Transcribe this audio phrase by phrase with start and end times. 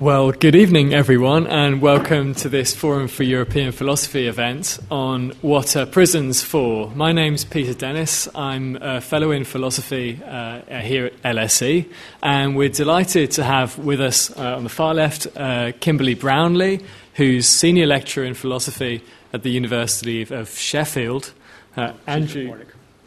[0.00, 5.76] Well, good evening, everyone, and welcome to this Forum for European Philosophy event on what
[5.76, 6.90] are prisons for.
[6.96, 8.28] My name's Peter Dennis.
[8.34, 11.88] I'm a fellow in philosophy uh, here at LSE,
[12.24, 16.80] and we're delighted to have with us uh, on the far left uh, Kimberley Brownlee,
[17.14, 19.00] who's senior lecturer in philosophy
[19.32, 21.32] at the University of, Sheffield.
[21.76, 22.64] Uh, Andrew,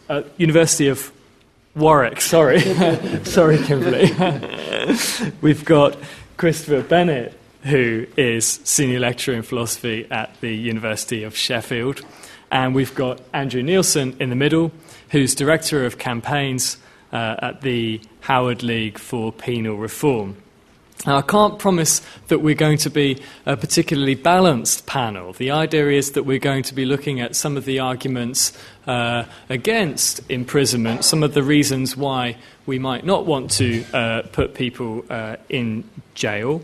[0.08, 1.12] uh, University of
[1.76, 2.22] Warwick.
[2.22, 2.62] Sorry,
[3.26, 4.10] sorry, Kimberley.
[5.42, 5.98] We've got
[6.38, 7.34] Christopher Bennett,
[7.64, 12.02] who is Senior Lecturer in Philosophy at the University of Sheffield.
[12.52, 14.72] And we've got Andrew Neilson in the middle,
[15.10, 16.78] who's Director of Campaigns
[17.12, 20.38] uh, at the Howard League for Penal Reform.
[21.06, 25.32] Now, I can't promise that we're going to be a particularly balanced panel.
[25.34, 29.26] The idea is that we're going to be looking at some of the arguments uh,
[29.50, 35.06] against imprisonment, some of the reasons why we might not want to uh, put people
[35.10, 35.84] uh, in
[36.16, 36.64] jail.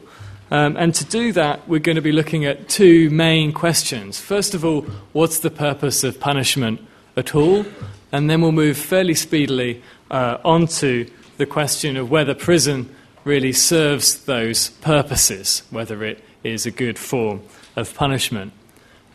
[0.52, 4.20] Um, and to do that, we're going to be looking at two main questions.
[4.20, 4.81] First of all,
[5.14, 6.81] what's the purpose of punishment
[7.16, 7.66] at all?
[8.12, 9.81] And then we'll move fairly speedily
[10.12, 16.71] uh, onto the question of whether prison really serves those purposes, whether it is a
[16.71, 17.41] good form
[17.75, 18.53] of punishment.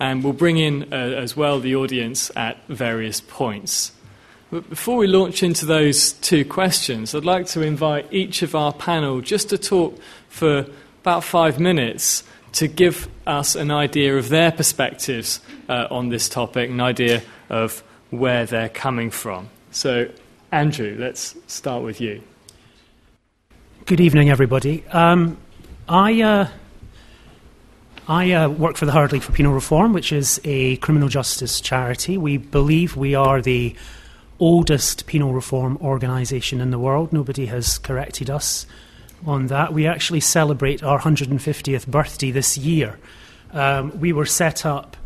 [0.01, 3.93] And we'll bring in uh, as well the audience at various points.
[4.51, 8.73] But before we launch into those two questions, I'd like to invite each of our
[8.73, 9.99] panel just to talk
[10.29, 10.67] for
[11.03, 16.71] about five minutes to give us an idea of their perspectives uh, on this topic,
[16.71, 19.51] an idea of where they're coming from.
[19.71, 20.09] So,
[20.51, 22.23] Andrew, let's start with you.
[23.89, 24.85] Good evening, everybody.
[24.89, 25.39] Um,
[25.89, 26.49] I, uh,
[28.07, 31.59] I uh, work for the Howard League for Penal Reform, which is a criminal justice
[31.59, 32.19] charity.
[32.19, 33.75] We believe we are the
[34.39, 37.15] oldest penal reform organisation in the world.
[37.15, 38.67] Nobody has corrected us
[39.25, 39.73] on that.
[39.73, 42.99] We actually celebrate our 150th birthday this year.
[43.53, 44.99] Um, we were set up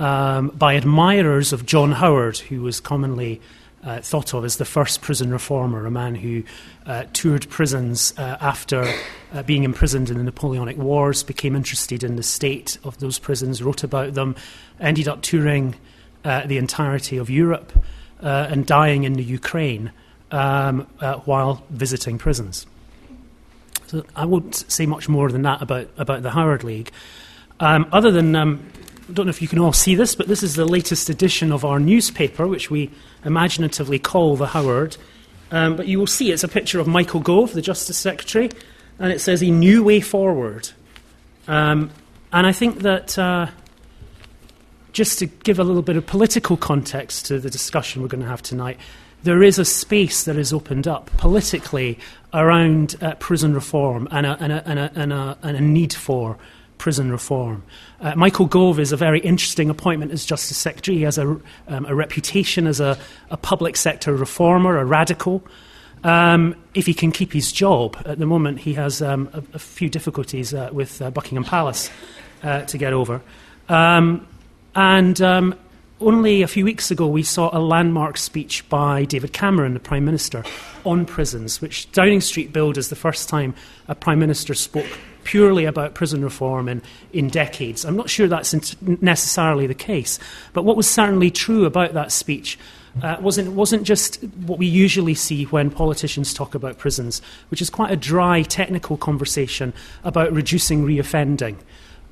[0.00, 3.40] um, by admirers of John Howard, who was commonly
[3.84, 6.42] uh, thought of as the first prison reformer, a man who
[6.86, 8.90] uh, toured prisons uh, after
[9.32, 13.62] uh, being imprisoned in the Napoleonic Wars, became interested in the state of those prisons,
[13.62, 14.34] wrote about them,
[14.80, 15.74] ended up touring
[16.24, 17.72] uh, the entirety of Europe
[18.22, 19.92] uh, and dying in the Ukraine
[20.30, 20.80] um,
[21.24, 22.66] while visiting prisons.
[23.86, 26.90] So I won't say much more than that about, about the Howard League.
[27.60, 28.66] Um, other than, um,
[29.08, 31.52] I don't know if you can all see this, but this is the latest edition
[31.52, 32.90] of our newspaper, which we
[33.24, 34.96] imaginatively call the Howard.
[35.50, 38.50] Um, but you will see it's a picture of Michael Gove, the Justice Secretary,
[38.98, 40.70] and it says a new way forward.
[41.46, 41.90] Um,
[42.32, 43.48] and I think that uh,
[44.92, 48.28] just to give a little bit of political context to the discussion we're going to
[48.28, 48.78] have tonight,
[49.22, 51.98] there is a space that is opened up politically
[52.32, 56.38] around uh, prison reform and, a, and, a, and, a, and a need for
[56.78, 57.62] prison reform.
[58.00, 60.98] Uh, Michael Gove is a very interesting appointment as Justice Secretary.
[60.98, 61.28] He has a,
[61.68, 62.98] um, a reputation as a,
[63.30, 65.42] a, public sector reformer, a radical.
[66.02, 69.58] Um, if he can keep his job, at the moment he has um, a, a,
[69.58, 71.90] few difficulties uh, with uh, Buckingham Palace
[72.42, 73.22] uh, to get over.
[73.68, 74.26] Um,
[74.74, 75.54] and um,
[76.00, 80.04] only a few weeks ago, we saw a landmark speech by David Cameron, the Prime
[80.04, 80.44] Minister,
[80.84, 83.54] on prisons, which Downing Street billed as the first time
[83.88, 87.84] a Prime Minister spoke purely about prison reform in, in decades.
[87.84, 90.18] I'm not sure that's necessarily the case,
[90.52, 92.58] but what was certainly true about that speech
[93.02, 97.70] uh, wasn't, wasn't just what we usually see when politicians talk about prisons, which is
[97.70, 99.72] quite a dry technical conversation
[100.04, 101.56] about reducing reoffending.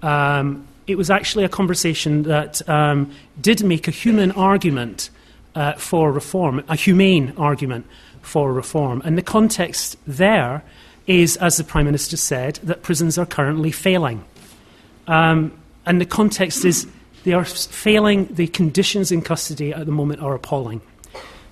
[0.02, 5.10] Um, it was actually a conversation that um, did make a human argument
[5.54, 7.86] uh, for reform, a humane argument
[8.20, 9.02] for reform.
[9.04, 10.64] And the context there
[11.06, 14.24] is, as the Prime Minister said, that prisons are currently failing.
[15.06, 15.52] Um,
[15.84, 16.86] and the context is
[17.24, 20.80] they are failing, the conditions in custody at the moment are appalling.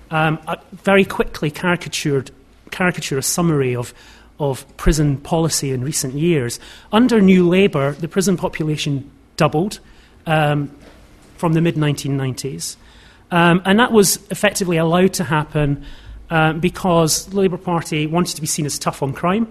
[0.09, 2.31] Um, I very quickly caricatured,
[2.71, 3.93] caricature a summary of,
[4.39, 6.59] of prison policy in recent years.
[6.91, 9.79] Under New Labour, the prison population doubled
[10.25, 10.75] um,
[11.37, 12.75] from the mid 1990s.
[13.31, 15.85] Um, and that was effectively allowed to happen
[16.31, 19.47] um, because the Labour Party wanted to be seen as tough on crime.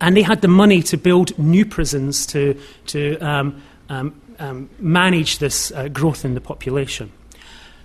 [0.00, 5.38] And they had the money to build new prisons to, to um, um, um, manage
[5.38, 7.10] this uh, growth in the population.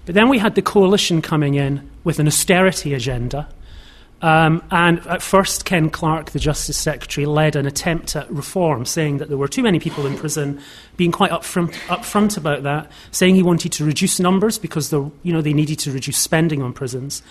[0.05, 3.47] But then we had the coalition coming in with an austerity agenda
[4.23, 9.17] um, and at first, Ken Clarke, the Justice Secretary, led an attempt at reform, saying
[9.17, 10.61] that there were too many people in prison,
[10.95, 15.33] being quite upfront, upfront about that, saying he wanted to reduce numbers because the, you
[15.33, 17.21] know, they needed to reduce spending on prisons.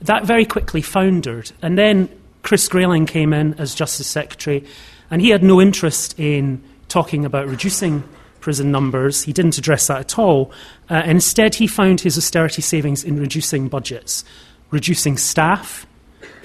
[0.00, 1.50] That very quickly foundered.
[1.60, 2.08] And then
[2.42, 4.64] Chris Grayling came in as Justice Secretary
[5.10, 8.04] And he had no interest in talking about reducing
[8.40, 9.22] prison numbers.
[9.22, 10.52] He didn't address that at all.
[10.88, 14.24] Uh, instead, he found his austerity savings in reducing budgets,
[14.70, 15.86] reducing staff,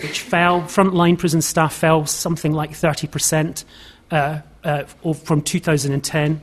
[0.04, 3.64] which fell, frontline prison staff fell something like 30%
[4.12, 6.42] uh, uh, from 2010.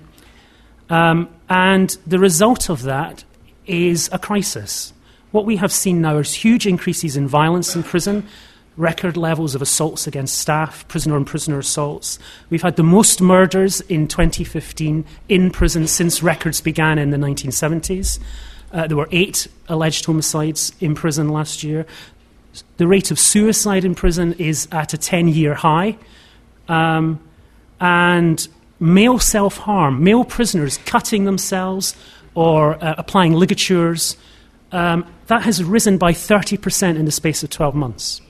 [0.89, 3.25] Um, and the result of that
[3.67, 4.93] is a crisis.
[5.31, 8.27] What we have seen now is huge increases in violence in prison,
[8.77, 12.19] record levels of assaults against staff, prisoner on prisoner assaults.
[12.49, 18.19] We've had the most murders in 2015 in prison since records began in the 1970s.
[18.73, 21.87] Uh, there were eight alleged homicides in prison last year.
[22.77, 25.97] The rate of suicide in prison is at a 10 year high.
[26.69, 27.21] Um,
[27.81, 28.47] and
[28.79, 31.95] male self harm, male prisoners cutting themselves
[32.35, 34.17] or uh, applying ligatures,
[34.73, 38.21] um, that has risen by 30% in the space of 12 months.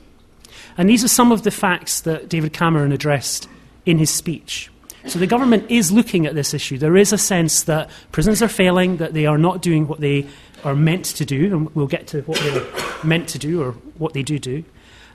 [0.78, 3.48] And these are some of the facts that David Cameron addressed
[3.84, 4.70] in his speech.
[5.06, 6.76] So the government is looking at this issue.
[6.76, 10.26] There is a sense that prisons are failing, that they are not doing what they
[10.64, 12.66] are meant to do, and we'll get to what they're
[13.04, 14.64] meant to do or what they do do.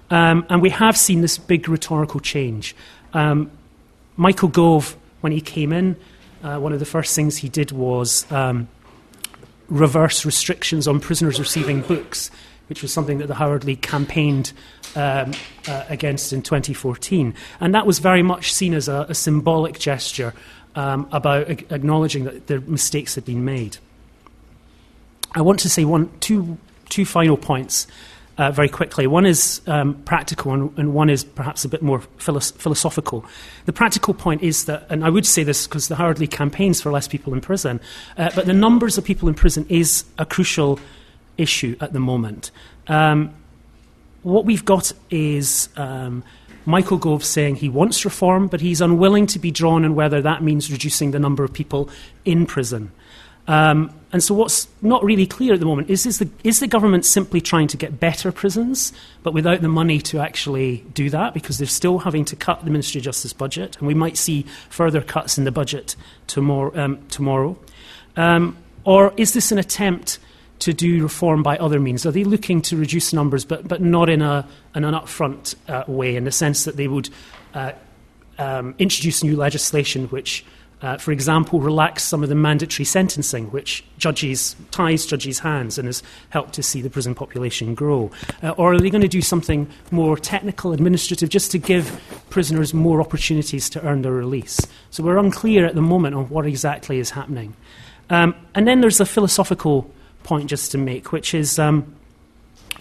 [0.09, 2.75] Um, and we have seen this big rhetorical change.
[3.13, 3.51] Um,
[4.17, 5.95] Michael Gove, when he came in,
[6.43, 8.67] uh, one of the first things he did was um,
[9.67, 12.29] reverse restrictions on prisoners receiving books,
[12.67, 14.53] which was something that the Howard League campaigned
[14.95, 15.33] um,
[15.67, 17.33] uh, against in 2014.
[17.59, 20.33] And that was very much seen as a, a symbolic gesture
[20.75, 23.77] um, about ag- acknowledging that the mistakes had been made.
[25.35, 26.57] I want to say one, two,
[26.89, 27.87] two final points
[28.37, 29.05] uh, very quickly.
[29.05, 33.25] One is um, practical, and, and, one is perhaps a bit more philosophical.
[33.65, 36.81] The practical point is that, and I would say this because the Howard League campaigns
[36.81, 37.79] for less people in prison,
[38.17, 40.79] uh, but the numbers of people in prison is a crucial
[41.37, 42.51] issue at the moment.
[42.87, 43.33] Um,
[44.23, 46.23] what we've got is um,
[46.65, 50.41] Michael Gove saying he wants reform, but he's unwilling to be drawn on whether that
[50.41, 51.89] means reducing the number of people
[52.25, 52.91] in prison.
[53.47, 56.67] Um, and so, what's not really clear at the moment is is the, is the
[56.67, 58.93] government simply trying to get better prisons,
[59.23, 62.71] but without the money to actually do that, because they're still having to cut the
[62.71, 65.95] Ministry of Justice budget, and we might see further cuts in the budget
[66.27, 66.71] tomorrow.
[66.75, 67.57] Um, tomorrow.
[68.15, 70.19] Um, or is this an attempt
[70.59, 72.05] to do reform by other means?
[72.05, 75.83] Are they looking to reduce numbers, but, but not in, a, in an upfront uh,
[75.87, 77.09] way, in the sense that they would
[77.53, 77.73] uh,
[78.37, 80.45] um, introduce new legislation which
[80.81, 85.87] uh, for example, relax some of the mandatory sentencing, which judges ties judges' hands and
[85.87, 88.11] has helped to see the prison population grow?
[88.43, 92.73] Uh, or are they going to do something more technical, administrative, just to give prisoners
[92.73, 94.59] more opportunities to earn their release?
[94.91, 97.55] So we're unclear at the moment on what exactly is happening.
[98.09, 99.89] Um, and then there's a philosophical
[100.23, 101.57] point just to make, which is.
[101.57, 101.95] Um,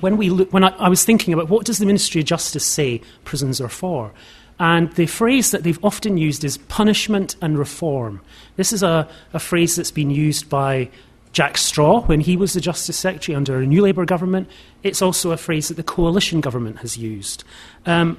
[0.01, 2.67] when, we look, when I, I was thinking about what does the Ministry of Justice
[2.67, 4.13] say prisons are for,
[4.59, 8.21] and the phrase that they've often used is punishment and reform.
[8.57, 10.91] This is a, a phrase that's been used by
[11.33, 14.49] Jack Straw when he was the Justice Secretary under a New Labour government.
[14.85, 17.43] It's also a phrase that the coalition government has used.
[17.87, 18.19] Um,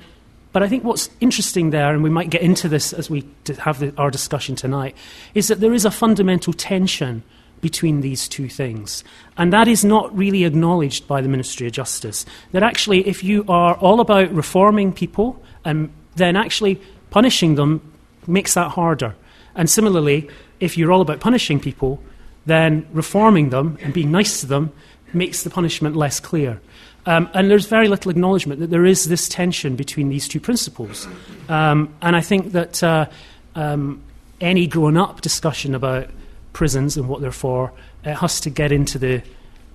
[0.51, 3.25] but I think what's interesting there, and we might get into this as we
[3.59, 4.95] have the, our discussion tonight,
[5.33, 7.23] is that there is a fundamental tension
[7.61, 9.03] between these two things.
[9.37, 12.25] And that is not really acknowledged by the Ministry of Justice.
[12.51, 17.81] That actually, if you are all about reforming people and then actually punishing them
[18.27, 19.15] makes that harder.
[19.55, 22.01] And similarly, if you're all about punishing people,
[22.45, 24.71] then reforming them and being nice to them
[25.13, 26.59] makes the punishment less clear.
[27.05, 31.07] Um, and there's very little acknowledgement that there is this tension between these two principles.
[31.49, 33.05] Um, and I think that uh,
[33.53, 34.01] um,
[34.41, 36.09] any grown up discussion about
[36.53, 37.71] prisons and what they're for
[38.05, 39.21] uh, has to get into the,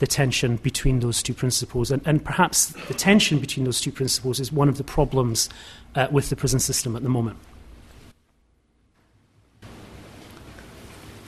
[0.00, 1.90] the tension between those two principles.
[1.90, 5.48] And, and perhaps the tension between those two principles is one of the problems
[5.94, 7.38] uh, with the prison system at the moment.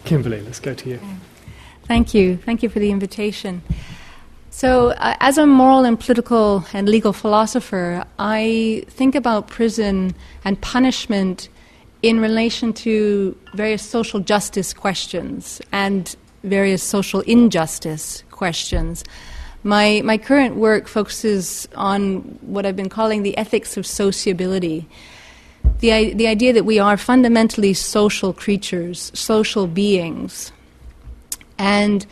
[0.05, 1.01] Kimberley, let's go to you.
[1.85, 2.37] Thank you.
[2.37, 3.63] Thank you for the invitation.
[4.51, 10.15] So, uh, as a moral and political and legal philosopher, I think about prison
[10.45, 11.49] and punishment
[12.03, 16.15] in relation to various social justice questions and
[16.45, 19.05] various social injustice questions.
[19.65, 24.89] My, my current work focuses on what I've been calling the ethics of sociability.
[25.79, 30.53] The, the idea that we are fundamentally social creatures, social beings.
[31.59, 32.05] And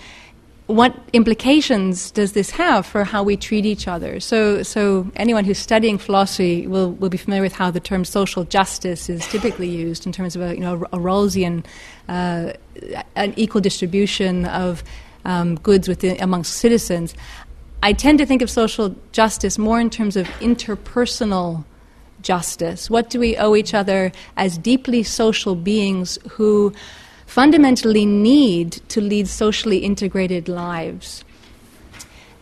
[0.66, 4.20] what implications does this have for how we treat each other?
[4.20, 8.44] So, so anyone who's studying philosophy will, will be familiar with how the term social
[8.44, 11.64] justice is typically used in terms of a, you know, a Rawlsian,
[12.08, 12.52] uh,
[13.16, 14.84] an equal distribution of
[15.24, 17.14] um, goods within, amongst citizens.
[17.82, 21.64] I tend to think of social justice more in terms of interpersonal
[22.22, 22.90] justice?
[22.90, 26.72] What do we owe each other as deeply social beings who
[27.26, 31.24] fundamentally need to lead socially integrated lives?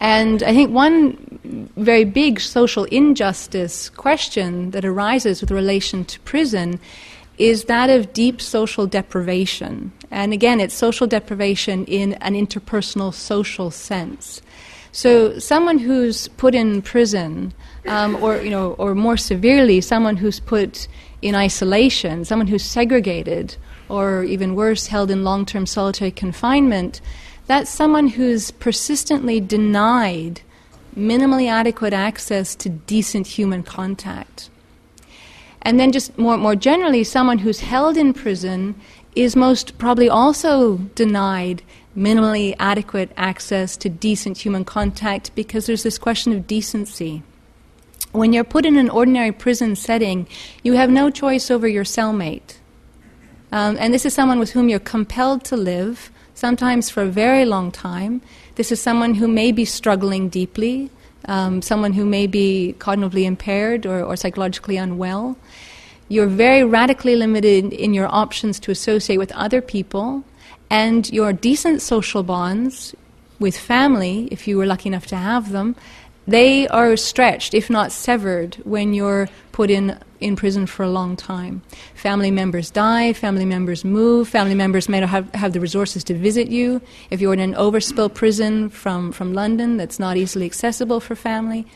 [0.00, 6.78] And I think one very big social injustice question that arises with relation to prison
[7.36, 9.92] is that of deep social deprivation.
[10.10, 14.40] And again, it's social deprivation in an interpersonal social sense.
[14.98, 17.54] So, someone who's put in prison,
[17.86, 20.88] um, or you know, or more severely, someone who's put
[21.22, 23.54] in isolation, someone who's segregated,
[23.88, 27.00] or even worse, held in long-term solitary confinement,
[27.46, 30.40] that's someone who's persistently denied
[30.96, 34.50] minimally adequate access to decent human contact.
[35.62, 38.74] And then, just more, more generally, someone who's held in prison
[39.14, 41.62] is most probably also denied
[41.98, 47.22] minimally adequate access to decent human contact because there's this question of decency.
[48.12, 50.26] When you're put in an ordinary prison setting,
[50.62, 52.56] you have no choice over your cellmate.
[53.52, 57.44] Um, and this is someone with whom you're compelled to live, sometimes for a very
[57.44, 58.22] long time.
[58.54, 60.90] This is someone who may be struggling deeply,
[61.26, 65.36] um, someone who may be cognitively impaired or, or psychologically unwell.
[66.08, 70.24] You're very radically limited in your options to associate with other people,
[70.70, 72.94] and your decent social bonds
[73.38, 75.76] with family, if you were lucky enough to have them,
[76.26, 81.16] they are stretched, if not severed, when you're put in in prison for a long
[81.16, 81.60] time.
[81.96, 86.14] Family members die, family members move, family members may not have, have the resources to
[86.14, 86.80] visit you.
[87.10, 91.66] If you're in an overspill prison from, from London that's not easily accessible for family.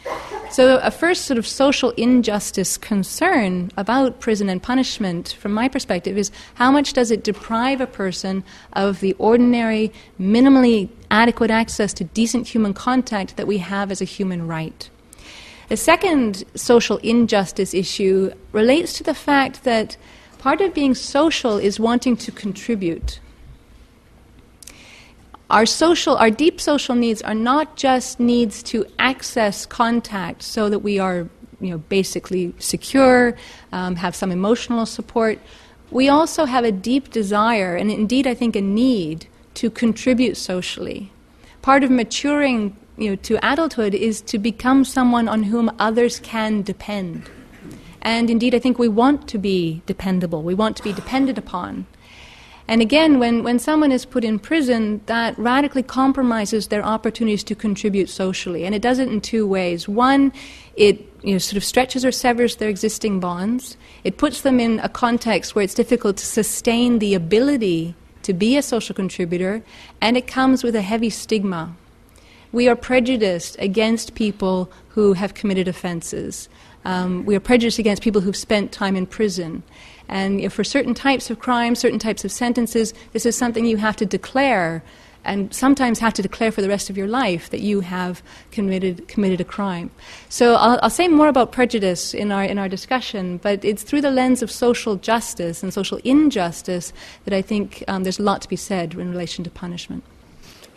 [0.48, 6.16] So, a first sort of social injustice concern about prison and punishment, from my perspective,
[6.16, 12.04] is how much does it deprive a person of the ordinary, minimally adequate access to
[12.04, 14.88] decent human contact that we have as a human right?
[15.72, 19.96] The second social injustice issue relates to the fact that
[20.36, 23.20] part of being social is wanting to contribute.
[25.48, 30.80] Our social, our deep social needs are not just needs to access contact so that
[30.80, 31.26] we are,
[31.58, 33.34] you know, basically secure,
[33.72, 35.38] um, have some emotional support.
[35.90, 41.12] We also have a deep desire, and indeed, I think, a need to contribute socially.
[41.62, 46.62] Part of maturing you know, to adulthood is to become someone on whom others can
[46.62, 47.28] depend.
[48.02, 50.42] And indeed, I think we want to be dependable.
[50.42, 51.86] We want to be depended upon.
[52.68, 57.54] And again, when, when someone is put in prison, that radically compromises their opportunities to
[57.54, 58.64] contribute socially.
[58.64, 59.88] And it does it in two ways.
[59.88, 60.32] One,
[60.76, 63.76] it you know, sort of stretches or severs their existing bonds.
[64.04, 68.56] It puts them in a context where it's difficult to sustain the ability to be
[68.56, 69.64] a social contributor,
[70.00, 71.74] and it comes with a heavy stigma
[72.52, 76.48] we are prejudiced against people who have committed offenses.
[76.84, 79.62] Um, we are prejudiced against people who've spent time in prison.
[80.08, 83.96] And for certain types of crimes, certain types of sentences, this is something you have
[83.96, 84.82] to declare,
[85.24, 89.06] and sometimes have to declare for the rest of your life that you have committed,
[89.08, 89.90] committed a crime.
[90.28, 94.00] So I'll, I'll say more about prejudice in our, in our discussion, but it's through
[94.00, 96.92] the lens of social justice and social injustice
[97.24, 100.02] that I think um, there's a lot to be said in relation to punishment.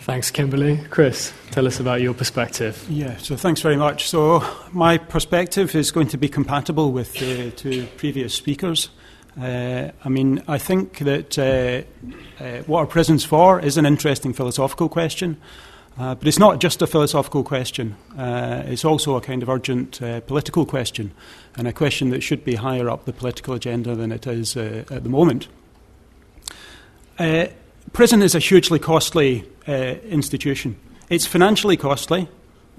[0.05, 0.77] Thanks, Kimberley.
[0.91, 2.85] Chris, tell us about your perspective.
[2.87, 4.07] Yeah, so thanks very much.
[4.07, 8.89] So, my perspective is going to be compatible with the two previous speakers.
[9.35, 11.81] Uh, I mean, I think that uh,
[12.39, 15.37] uh, what are prisons for is an interesting philosophical question,
[15.97, 17.95] uh, but it's not just a philosophical question.
[18.15, 21.13] Uh, it's also a kind of urgent uh, political question,
[21.55, 25.03] and a question that should be higher up the political agenda than it is at
[25.03, 25.47] the moment.
[27.95, 30.75] Prison is a hugely costly uh, institution.
[31.09, 32.27] It's financially costly.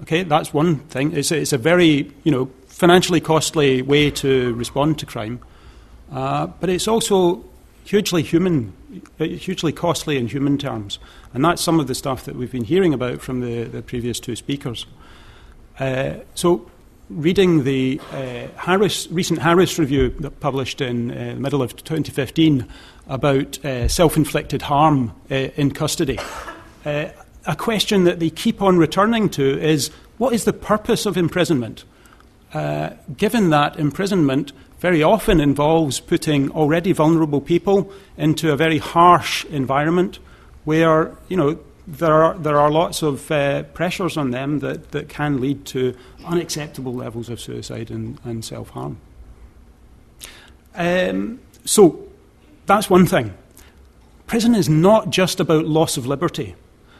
[0.03, 1.11] Okay, that's one thing.
[1.17, 5.39] It's a, it's a very you know financially costly way to respond to crime,
[6.11, 7.43] uh, but it's also
[7.83, 8.73] hugely human,
[9.19, 10.99] uh, hugely costly in human terms,
[11.33, 14.19] and that's some of the stuff that we've been hearing about from the, the previous
[14.19, 14.85] two speakers.
[15.79, 16.69] Uh, so,
[17.09, 22.67] reading the uh, Harris, recent Harris review that published in uh, the middle of 2015
[23.07, 26.19] about uh, self-inflicted harm uh, in custody.
[26.85, 27.09] Uh,
[27.45, 31.85] a question that they keep on returning to is what is the purpose of imprisonment?
[32.53, 39.43] Uh, given that imprisonment very often involves putting already vulnerable people into a very harsh
[39.45, 40.19] environment
[40.65, 45.07] where, you know, there are, there are lots of uh, pressures on them that, that
[45.07, 45.95] can lead to
[46.25, 48.97] unacceptable levels of suicide and, and self harm.
[50.75, 52.06] Um, so,
[52.67, 53.33] that's one thing.
[54.27, 56.55] Prison is not just about loss of liberty.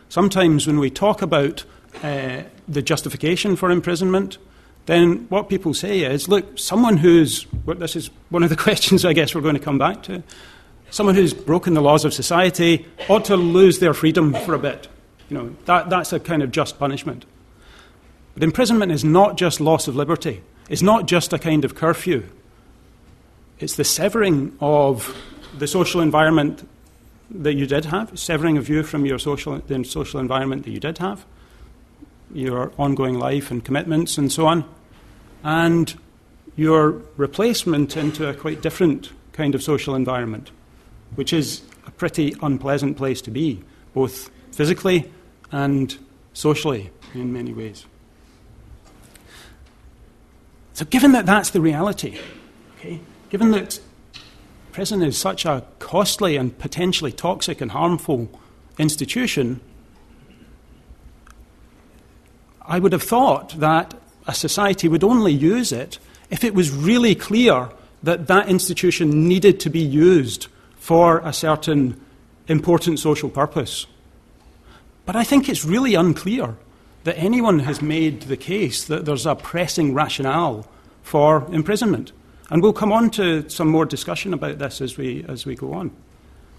[0.10, 1.66] Sometimes when we talk about
[2.02, 4.38] uh, the justification for imprisonment,
[4.86, 9.04] then what people say is look, someone who's, well, this is one of the questions
[9.04, 10.24] I guess we're going to come back to,
[10.90, 14.88] someone who's broken the laws of society ought to lose their freedom for a bit.
[15.30, 17.26] You know, that, that's a kind of just punishment.
[18.34, 22.30] But imprisonment is not just loss of liberty, it's not just a kind of curfew.
[23.60, 25.18] It's the severing of
[25.60, 26.68] the social environment
[27.30, 30.80] that you did have, severing of you from your social, the social environment that you
[30.80, 31.26] did have,
[32.34, 34.66] your ongoing life and commitments and so on,
[35.44, 36.00] and
[36.56, 40.52] your replacement into a quite different kind of social environment,
[41.16, 43.62] which is a pretty unpleasant place to be,
[43.94, 45.12] both physically
[45.52, 45.98] and
[46.34, 47.86] socially in many ways.
[50.74, 52.20] So, given that that's the reality,
[52.78, 53.00] okay,
[53.30, 53.80] given that
[54.77, 58.29] prison is such a costly and potentially toxic and harmful
[58.77, 59.60] institution,
[62.62, 63.96] I would have thought that
[64.27, 65.98] a society would only use it
[66.29, 67.72] if it was really clear
[68.03, 70.46] that that institution needed to be used
[70.77, 72.00] for a certain
[72.48, 73.88] important social purpose.
[75.07, 76.55] But I think it's really unclear
[77.03, 80.67] that anyone has made the case that there's a pressing rationale
[81.01, 82.12] for imprisonment.
[82.50, 85.74] And we'll come on to some more discussion about this as we, as we go
[85.74, 85.92] on.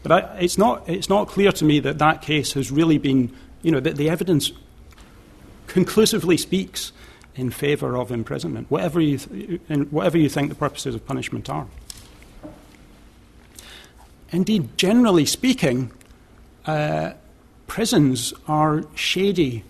[0.02, 3.34] But I, it's, not, it's not clear to me that that case has really been,
[3.62, 4.52] you know, that the evidence
[5.66, 6.92] conclusively speaks
[7.34, 11.66] in favour of imprisonment, whatever you, th- whatever you think the purposes of punishment are.
[14.30, 15.90] Indeed, generally speaking,
[16.66, 17.12] uh,
[17.66, 19.64] prisons are shady,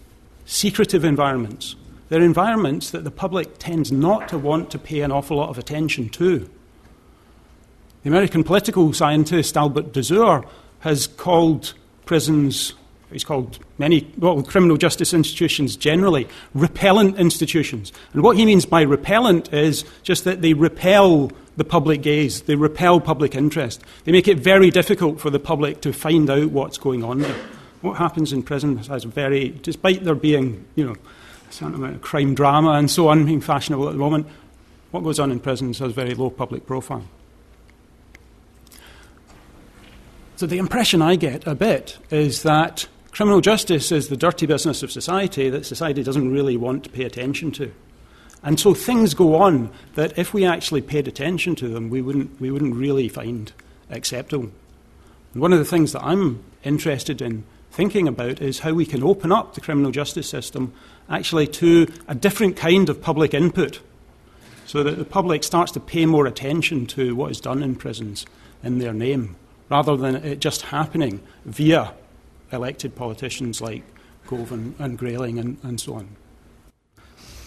[0.46, 1.76] secretive environments
[2.08, 5.58] they're environments that the public tends not to want to pay an awful lot of
[5.58, 6.48] attention to.
[8.02, 10.46] The American political scientist Albert Dzur
[10.80, 11.74] has called
[12.06, 12.74] prisons,
[13.10, 17.92] he's called many, well, criminal justice institutions generally, repellent institutions.
[18.12, 22.54] And what he means by repellent is just that they repel the public gaze, they
[22.54, 23.82] repel public interest.
[24.04, 27.36] They make it very difficult for the public to find out what's going on there.
[27.80, 30.94] What happens in prison has very, despite there being, you know,
[31.48, 34.26] a certain amount of crime drama and so on being fashionable at the moment.
[34.90, 37.04] What goes on in prisons has very low public profile.
[40.36, 44.82] So the impression I get a bit is that criminal justice is the dirty business
[44.82, 47.72] of society that society doesn't really want to pay attention to.
[48.42, 52.40] And so things go on that if we actually paid attention to them, we wouldn't,
[52.40, 53.52] we wouldn't really find
[53.90, 54.50] acceptable.
[55.32, 59.02] And one of the things that I'm interested in thinking about is how we can
[59.02, 60.72] open up the criminal justice system
[61.08, 63.80] actually to a different kind of public input
[64.66, 68.26] so that the public starts to pay more attention to what is done in prisons
[68.62, 69.36] in their name
[69.70, 71.92] rather than it just happening via
[72.52, 73.82] elected politicians like
[74.26, 76.08] Gove and, and Grayling and, and so on.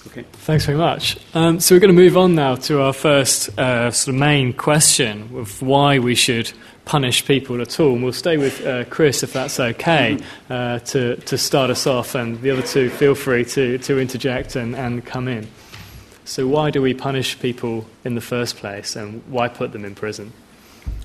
[0.07, 0.25] Okay.
[0.33, 1.17] Thanks very much.
[1.35, 4.51] Um, so we're going to move on now to our first uh, sort of main
[4.51, 6.51] question of why we should
[6.85, 7.93] punish people at all.
[7.93, 10.17] And we'll stay with uh, Chris, if that's okay,
[10.49, 14.55] uh, to, to start us off, and the other two feel free to, to interject
[14.55, 15.47] and, and come in.
[16.25, 19.95] So, why do we punish people in the first place, and why put them in
[19.95, 20.31] prison?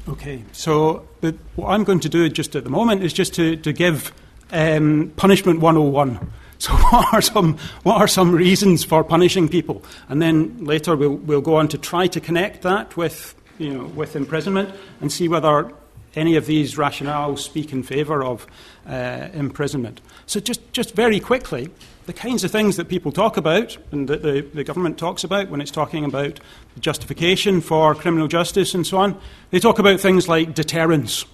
[0.09, 3.57] Okay, so the, what I'm going to do just at the moment is just to,
[3.57, 4.13] to give
[4.53, 6.31] um, punishment 101.
[6.59, 9.85] So, what are, some, what are some reasons for punishing people?
[10.09, 13.85] And then later we'll, we'll go on to try to connect that with, you know,
[13.87, 15.73] with imprisonment and see whether
[16.15, 18.47] any of these rationales speak in favour of
[18.89, 20.01] uh, imprisonment.
[20.27, 21.71] So, just, just very quickly,
[22.07, 25.51] the kinds of things that people talk about and that the, the government talks about
[25.51, 26.41] when it's talking about
[26.81, 31.25] justification for criminal justice and so on, they talk about things like deterrence,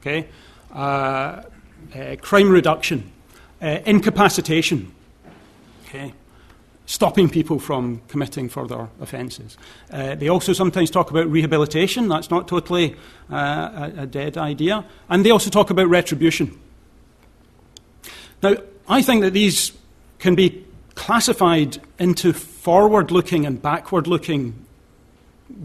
[0.00, 0.28] okay,
[0.74, 1.42] uh,
[1.94, 3.10] uh, crime reduction,
[3.62, 4.92] uh, incapacitation,
[5.84, 6.12] okay,
[6.86, 9.58] stopping people from committing further offences.
[9.90, 12.96] Uh, they also sometimes talk about rehabilitation, that's not totally
[13.30, 14.84] uh, a, a dead idea.
[15.08, 16.58] And they also talk about retribution.
[18.42, 18.54] Now,
[18.88, 19.72] I think that these
[20.18, 24.54] can be classified into forward looking and backward looking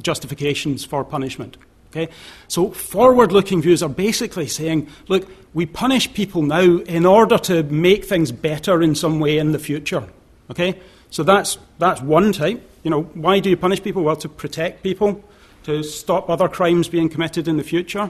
[0.01, 1.57] justifications for punishment.
[1.91, 2.11] Okay?
[2.47, 7.63] So, forward looking views are basically saying, look, we punish people now in order to
[7.63, 10.07] make things better in some way in the future.
[10.49, 10.79] Okay?
[11.11, 12.67] So, that's, that's one type.
[12.81, 14.03] You know, why do you punish people?
[14.03, 15.23] Well, to protect people,
[15.63, 18.09] to stop other crimes being committed in the future.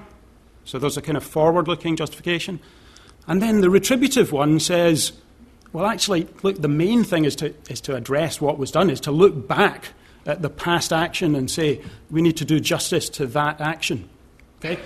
[0.64, 2.62] So, there's a kind of forward looking justification.
[3.28, 5.12] And then the retributive one says,
[5.74, 9.00] well, actually, look, the main thing is to, is to address what was done, is
[9.02, 9.90] to look back
[10.26, 14.10] at the past action and say, we need to do justice to that action.
[14.60, 14.80] Okay?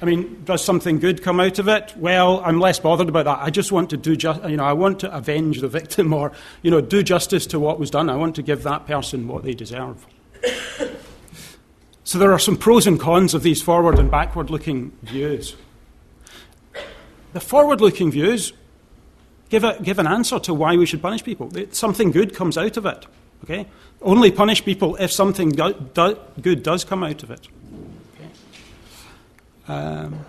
[0.00, 1.92] I mean, does something good come out of it?
[1.96, 3.40] Well, I'm less bothered about that.
[3.40, 6.32] I just want to do just, you know, I want to avenge the victim or,
[6.62, 8.08] you know, do justice to what was done.
[8.08, 10.06] I want to give that person what they deserve.
[12.04, 15.56] so there are some pros and cons of these forward and backward looking views.
[17.32, 18.52] The forward looking views
[19.48, 21.54] give, a, give an answer to why we should punish people.
[21.56, 23.06] It, something good comes out of it.
[23.44, 23.66] Okay?
[24.00, 27.48] Only punish people if something do, good does come out of it.
[29.68, 30.24] Um,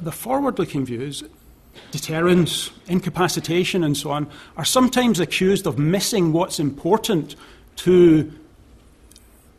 [0.00, 1.22] the forward looking views,
[1.90, 7.36] deterrence, incapacitation, and so on, are sometimes accused of missing what's important
[7.76, 8.32] to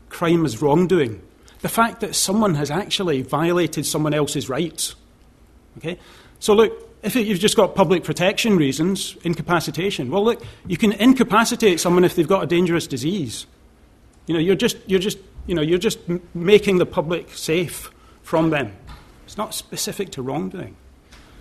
[0.09, 1.21] crime as wrongdoing.
[1.61, 4.95] The fact that someone has actually violated someone else's rights.
[5.77, 5.97] Okay?
[6.39, 6.71] So, look,
[7.03, 12.15] if you've just got public protection reasons, incapacitation, well, look, you can incapacitate someone if
[12.15, 13.45] they've got a dangerous disease.
[14.27, 15.17] You know, you're just, you're just,
[15.47, 15.99] you know, you're just
[16.33, 17.91] making the public safe
[18.25, 18.75] from them.
[19.25, 20.75] It's not specific to wrongdoing.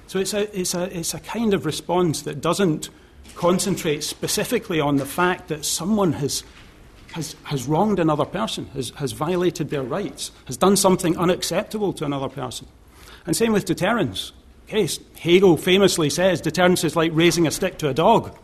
[0.06, 2.90] So it's a, it's a, it's a kind of response that doesn't
[3.34, 6.44] concentrate specifically on the fact that someone has,
[7.12, 12.04] has, has wronged another person, has, has violated their rights, has done something unacceptable to
[12.04, 12.68] another person.
[13.24, 14.32] And same with deterrence.
[14.68, 14.86] Okay,
[15.18, 18.36] Hegel famously says deterrence is like raising a stick to a dog.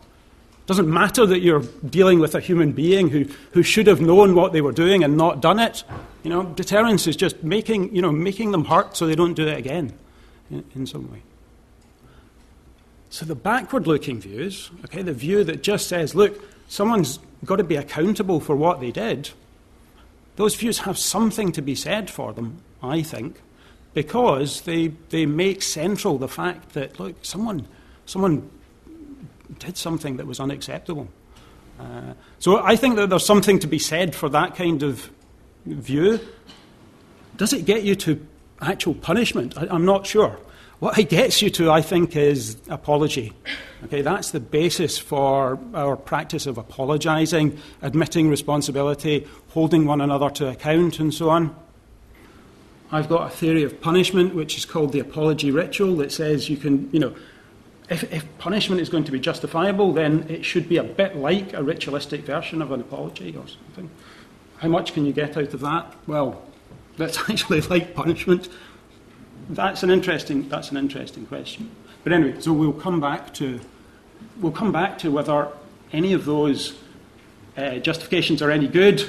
[0.71, 4.53] Doesn't matter that you're dealing with a human being who, who should have known what
[4.53, 5.83] they were doing and not done it.
[6.23, 9.45] You know, deterrence is just making, you know, making them hurt so they don't do
[9.45, 9.91] it again
[10.49, 11.23] in, in some way.
[13.09, 17.65] So the backward looking views, okay, the view that just says, look, someone's got to
[17.65, 19.31] be accountable for what they did,
[20.37, 23.41] those views have something to be said for them, I think,
[23.93, 27.67] because they, they make central the fact that, look, someone,
[28.05, 28.49] someone
[29.59, 31.07] did something that was unacceptable.
[31.79, 35.09] Uh, so I think that there's something to be said for that kind of
[35.65, 36.19] view.
[37.37, 38.25] Does it get you to
[38.61, 39.57] actual punishment?
[39.57, 40.37] I, am not sure.
[40.79, 43.33] What it gets you to, I think, is apology.
[43.85, 50.49] Okay, that's the basis for our practice of apologizing, admitting responsibility, holding one another to
[50.49, 51.55] account, and so on.
[52.91, 56.57] I've got a theory of punishment, which is called the apology ritual, that says you
[56.57, 57.15] can, you know,
[57.91, 61.53] if, if, punishment is going to be justifiable, then it should be a bit like
[61.53, 63.89] a ritualistic version of an apology or something.
[64.57, 65.93] How much can you get out of that?
[66.07, 66.41] Well,
[66.97, 68.47] that's actually like punishment.
[69.49, 71.69] That's an interesting, that's an interesting question.
[72.05, 73.59] But anyway, so we'll come back to,
[74.39, 75.49] we'll come back to whether
[75.91, 76.77] any of those
[77.57, 79.03] uh, justifications are any good,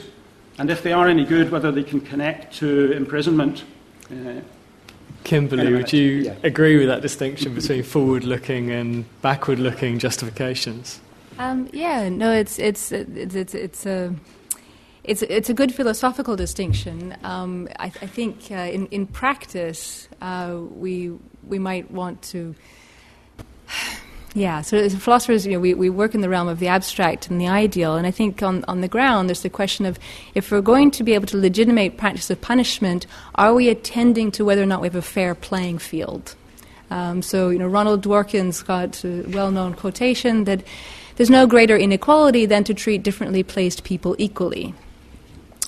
[0.59, 3.63] and if they are any good, whether they can connect to imprisonment.
[4.11, 4.41] Uh,
[5.25, 6.35] Kimberley, would you yeah.
[6.43, 11.01] agree with that distinction between forward-looking and backward-looking justifications?
[11.39, 14.15] Um, yeah, no, it's it's it's it's, it's a.
[15.05, 17.17] It's, it's a good philosophical distinction.
[17.25, 21.11] Um, I, I, think uh, in, in practice, uh, we,
[21.49, 22.55] we might want to
[24.35, 27.29] yeah, so as philosophers, you know, we, we work in the realm of the abstract
[27.29, 29.99] and the ideal, and I think on, on the ground there's the question of
[30.35, 34.45] if we're going to be able to legitimate practice of punishment, are we attending to
[34.45, 36.35] whether or not we have a fair playing field?
[36.91, 40.63] Um, so, you know, Ronald Dworkin's got a well-known quotation that
[41.17, 44.75] there's no greater inequality than to treat differently placed people equally.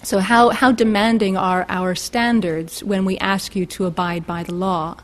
[0.03, 4.55] So, how, how demanding are our standards when we ask you to abide by the
[4.55, 4.99] law?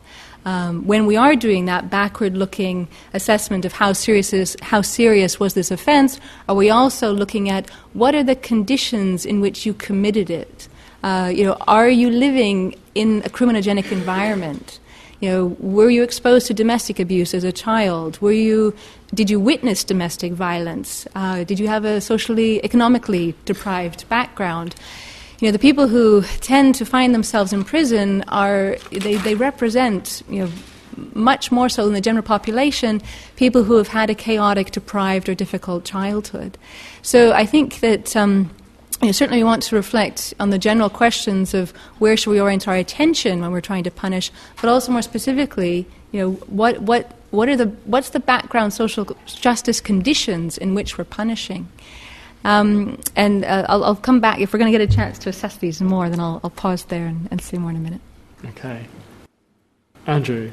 [0.45, 5.39] Um, when we are doing that backward looking assessment of how serious, is, how serious
[5.39, 9.75] was this offense, are we also looking at what are the conditions in which you
[9.75, 10.69] committed it?
[11.03, 14.79] Uh, you know, are you living in a criminogenic environment?
[15.21, 18.19] You know, were you exposed to domestic abuse as a child?
[18.23, 18.75] Were you,
[19.13, 21.07] did you witness domestic violence?
[21.15, 24.75] Uh, did you have a socially, economically deprived background?
[25.41, 30.23] You know, the people who tend to find themselves in prison are, they, they represent,
[30.29, 30.51] you know,
[31.15, 33.01] much more so than the general population,
[33.37, 36.59] people who have had a chaotic, deprived, or difficult childhood.
[37.01, 38.51] So I think that um,
[39.01, 42.41] you know, certainly we want to reflect on the general questions of where should we
[42.41, 46.83] orient our attention when we're trying to punish, but also more specifically, you know, what,
[46.83, 51.69] what, what are the, what's the background social justice conditions in which we're punishing?
[52.45, 54.41] Um, and uh, I'll, I'll, come back.
[54.41, 56.85] If we're going to get a chance to assess these more, then I'll, I'll pause
[56.85, 58.01] there and, and say more in a minute.
[58.47, 58.87] Okay.
[60.07, 60.51] Andrew.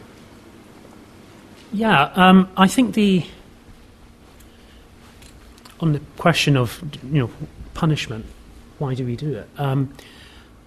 [1.72, 3.26] Yeah, um, I think the.
[5.80, 7.30] On the question of you know
[7.76, 8.26] punishment,
[8.80, 9.48] why do we do it?
[9.58, 9.94] Um,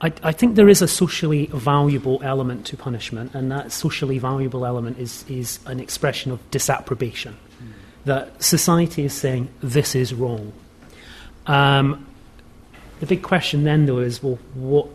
[0.00, 4.64] I, I, think there is a socially valuable element to punishment, and that socially valuable
[4.64, 7.34] element is, is an expression of disapprobation.
[7.34, 7.72] Mm.
[8.06, 10.52] That society is saying, this is wrong.
[11.50, 12.06] Um,
[13.00, 14.86] the big question then, though, is well, what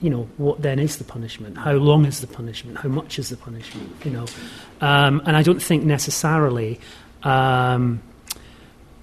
[0.00, 1.58] you know, what then is the punishment?
[1.58, 2.78] How long is the punishment?
[2.78, 3.92] How much is the punishment?
[4.04, 4.26] You know,
[4.80, 6.80] um, and I don't think necessarily
[7.22, 8.00] um,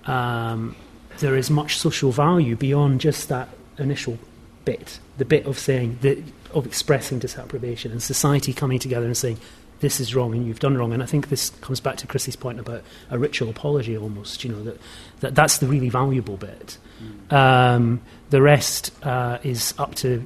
[0.06, 0.76] um,
[1.20, 4.18] there is much social value beyond just that initial
[4.66, 6.18] bit, the bit of saying that
[6.54, 9.38] of expressing disapprobation and society coming together and saying
[9.80, 10.94] this is wrong and you've done wrong.
[10.94, 14.44] And I think this comes back to Chris's point about a ritual apology almost.
[14.44, 14.80] You know that,
[15.20, 16.78] that that's the really valuable bit.
[17.02, 17.34] Mm.
[17.34, 20.26] Um, the rest uh, is up to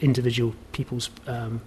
[0.00, 1.60] individual people's um,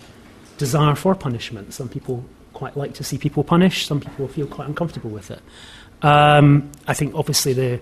[0.57, 1.73] desire for punishment.
[1.73, 3.87] Some people quite like to see people punished.
[3.87, 5.41] Some people feel quite uncomfortable with it.
[6.01, 7.79] Um, I think obviously the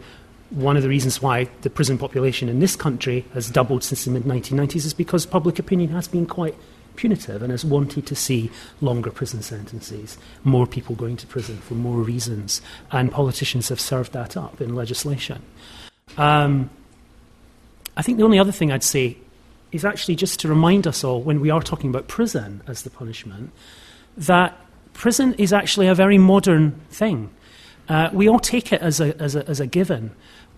[0.49, 4.11] one of the reasons why the prison population in this country has doubled since the
[4.11, 6.55] mid 1990s is because public opinion has been quite
[6.99, 11.75] punitive and has wanted to see longer prison sentences, more people going to prison for
[11.75, 15.41] more reasons, and politicians have served that up in legislation.
[16.17, 16.69] Um,
[17.95, 19.17] I think the only other thing I'd say
[19.71, 22.89] is actually just to remind us all, when we are talking about prison as the
[22.89, 23.51] punishment,
[24.17, 24.57] that
[24.93, 27.29] prison is actually a very modern thing.
[27.87, 30.11] Uh, we all take it as a, as a, as a given.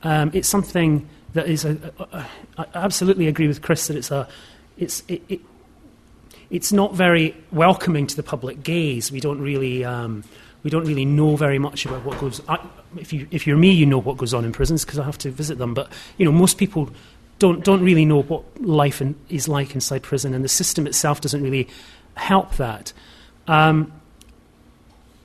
[0.04, 2.28] Um, it's something that is a, a, a,
[2.58, 4.28] I absolutely agree with Chris that it's a
[4.78, 5.42] it's it,
[6.52, 9.12] it's not very welcoming to the public gaze.
[9.12, 10.24] We don't really um,
[10.64, 12.42] we don't really know very much about what goes.
[12.48, 12.60] I,
[12.98, 15.18] if you if you're me, you know what goes on in prisons because I have
[15.20, 15.74] to visit them.
[15.74, 16.90] But you know most people
[17.40, 21.22] don't don't really know what life in, is like inside prison, and the system itself
[21.22, 21.70] doesn't really
[22.16, 22.92] help that.
[23.48, 23.94] Um,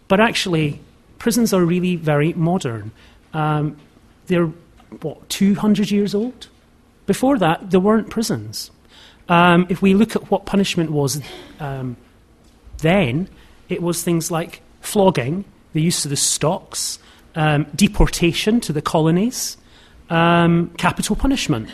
[0.08, 0.80] but actually,
[1.18, 2.92] prisons are really very modern.
[3.34, 3.76] Um,
[4.28, 4.50] they're
[5.02, 6.46] what, 200 years old?
[7.06, 8.70] Before that, there weren't prisons.
[9.28, 11.20] Um, if we look at what punishment was
[11.60, 11.96] um,
[12.78, 13.28] then,
[13.68, 16.98] it was things like flogging, the use of the stocks,
[17.34, 19.56] um, deportation to the colonies,
[20.10, 21.68] um, capital punishment.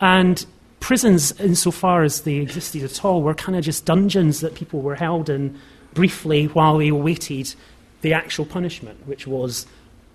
[0.00, 0.44] And
[0.80, 4.94] prisons, insofar as they existed at all, were kind of just dungeons that people were
[4.94, 5.58] held in
[5.94, 7.54] briefly while they awaited
[8.02, 9.66] the actual punishment, which was,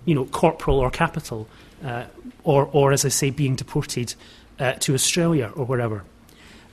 [0.04, 1.48] you know, corporal or capital
[1.84, 2.04] uh,
[2.44, 4.14] or, or, as I say, being deported
[4.58, 6.04] uh, to Australia or wherever.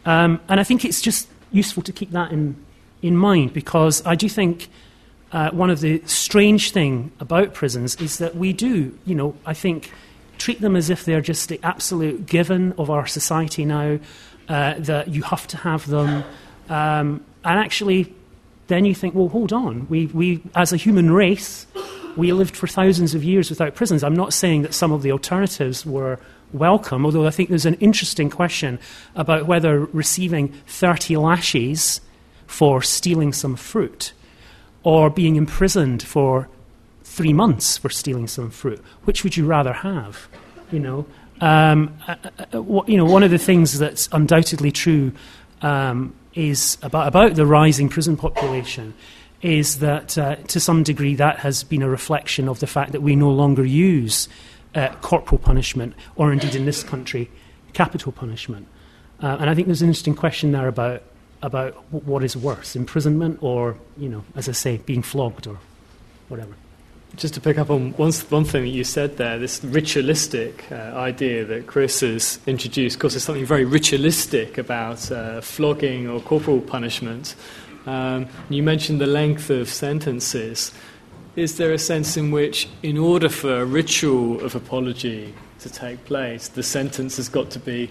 [0.06, 2.56] Um, and I think it's just useful to keep that in,
[3.02, 4.70] in mind because I do think
[5.32, 9.54] uh, one of the strange thing about prisons is that we do, you know, I
[9.54, 9.92] think,
[10.38, 14.00] treat them as if they're just the absolute given of our society now,
[14.50, 16.24] uh, that you have to have them.
[16.70, 18.14] Um, and actually,
[18.68, 19.88] then you think, well, hold on.
[19.90, 21.66] We, we, as a human race,
[22.16, 24.04] we lived for thousands of years without prisons.
[24.04, 26.20] I'm not saying that some of the alternatives were
[26.54, 28.80] welcome, although I think there's an interesting question
[29.16, 32.02] about whether receiving 30 lashes
[32.48, 34.14] for stealing some fruit
[34.84, 36.50] or being imprisoned for
[37.04, 40.28] three months for stealing some fruit, which would you rather have?
[40.72, 41.06] You know,
[41.42, 45.12] um, uh, uh, uh you know, one of the things that's undoubtedly true
[45.62, 48.94] um, is about, about the rising prison population
[49.42, 53.02] is that uh, to some degree that has been a reflection of the fact that
[53.02, 54.30] we no longer use
[54.76, 57.30] uh, corporal punishment or indeed in this country
[57.74, 58.68] capital punishment.
[59.22, 61.02] Uh, and I think there's an interesting question there about,
[61.42, 65.58] about what is worse, imprisonment or, you know, as I say, being flogged or
[66.28, 66.54] whatever.
[67.16, 70.76] Just to pick up on one, one thing that you said there, this ritualistic uh,
[70.96, 72.96] idea that Chris has introduced.
[72.96, 77.36] Of course, there's something very ritualistic about uh, flogging or corporal punishment.
[77.86, 80.72] Um, you mentioned the length of sentences.
[81.36, 86.06] Is there a sense in which, in order for a ritual of apology to take
[86.06, 87.90] place, the sentence has got to be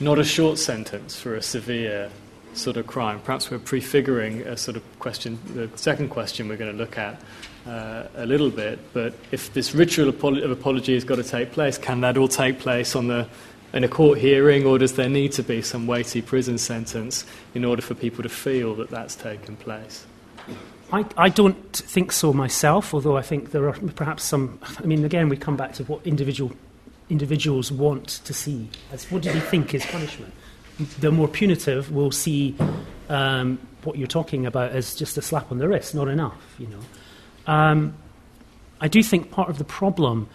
[0.00, 2.10] not a short sentence for a severe
[2.54, 3.20] sort of crime?
[3.20, 7.22] Perhaps we're prefiguring a sort of question, the second question we're going to look at
[7.64, 8.80] uh, a little bit.
[8.92, 12.58] But if this ritual of apology has got to take place, can that all take
[12.58, 13.28] place on the
[13.72, 17.64] in a court hearing, or does there need to be some weighty prison sentence in
[17.64, 20.06] order for people to feel that that's taken place?
[20.92, 24.58] I, I don't think so myself, although I think there are perhaps some.
[24.78, 26.52] I mean, again, we come back to what individual
[27.10, 28.68] individuals want to see.
[28.92, 30.32] As what do they think is punishment?
[31.00, 32.56] The more punitive will see
[33.08, 36.68] um, what you're talking about as just a slap on the wrist, not enough, you
[36.68, 37.52] know.
[37.52, 37.94] Um,
[38.80, 40.28] I do think part of the problem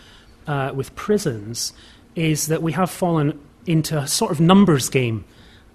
[0.47, 1.73] uh, with prisons
[2.15, 5.23] is that we have fallen into a sort of numbers game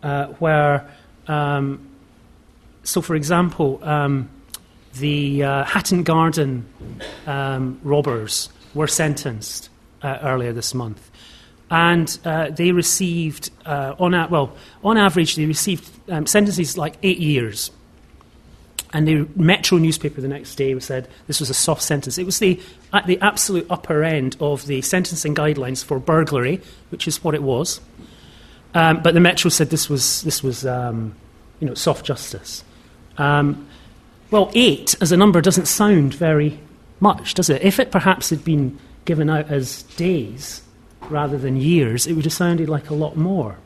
[0.03, 0.89] uh, where,
[1.27, 1.89] um,
[2.83, 4.29] so for example, um,
[4.95, 6.67] the uh, Hatton Garden
[7.27, 9.71] um, robbers were sentenced
[10.03, 11.11] uh, earlier this month.
[11.71, 16.97] And uh, they received, uh, on a- well, on average, they received um, sentences like
[17.03, 17.71] eight years
[18.93, 22.17] and the Metro newspaper the next day said this was a soft sentence.
[22.19, 22.61] It was the,
[22.93, 27.43] at the absolute upper end of the sentencing guidelines for burglary, which is what it
[27.43, 27.81] was.
[28.75, 31.15] Um, but the Metro said this was, this was um,
[31.61, 32.65] you know, soft justice.
[33.19, 33.68] Um,
[34.31, 36.59] well, eight as a number doesn't sound very
[37.01, 37.63] much, does it?
[37.63, 40.63] If it perhaps had been given out as days
[41.09, 43.57] rather than years, it would have sounded like a lot more.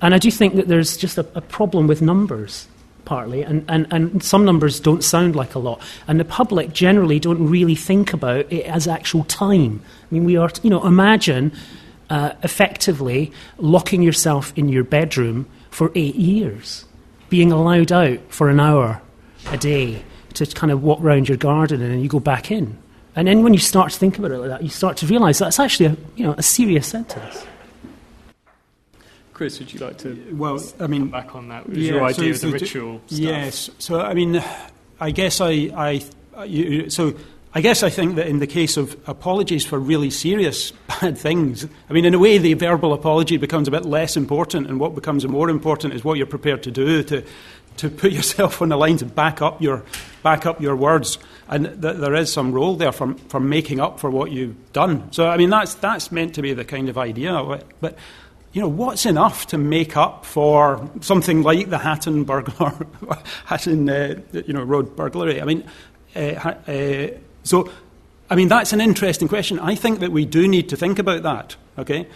[0.00, 2.68] And I do think that there's just a, a problem with numbers,
[3.04, 5.82] partly, and, and, and some numbers don't sound like a lot.
[6.06, 9.82] And the public generally don't really think about it as actual time.
[9.84, 11.50] I mean, we are, you know, imagine
[12.10, 16.84] uh, effectively locking yourself in your bedroom for eight years,
[17.28, 19.02] being allowed out for an hour
[19.52, 20.02] a day
[20.34, 22.76] to kind of walk around your garden and then you go back in.
[23.16, 25.38] And then when you start to think about it like that, you start to realise
[25.38, 27.46] that's actually a, you know, a serious sentence.
[29.32, 31.68] Chris, would you like to uh, well, I mean, back on that?
[31.68, 33.18] Was yeah, your idea so of the ritual stuff?
[33.18, 33.70] Yes.
[33.78, 34.42] So, I mean,
[35.00, 35.50] I guess I,
[36.36, 37.14] I you, so
[37.54, 41.66] I guess I think that in the case of apologies for really serious bad things,
[41.88, 44.94] I mean, in a way, the verbal apology becomes a bit less important, and what
[44.94, 47.24] becomes more important is what you're prepared to do to,
[47.78, 49.84] to put yourself on the line to back up your,
[50.22, 51.18] back up your words.
[51.48, 55.10] And th- there is some role there for, for making up for what you've done.
[55.12, 57.42] So, I mean, that's, that's meant to be the kind of idea.
[57.80, 57.96] But,
[58.52, 62.74] you know, what's enough to make up for something like the Hatton burglar,
[63.46, 65.40] Hatton, uh, you know, road burglary?
[65.40, 65.64] I mean,
[66.14, 67.08] uh, uh,
[67.44, 67.70] so,
[68.30, 69.58] I mean, that's an interesting question.
[69.58, 72.06] I think that we do need to think about that, okay?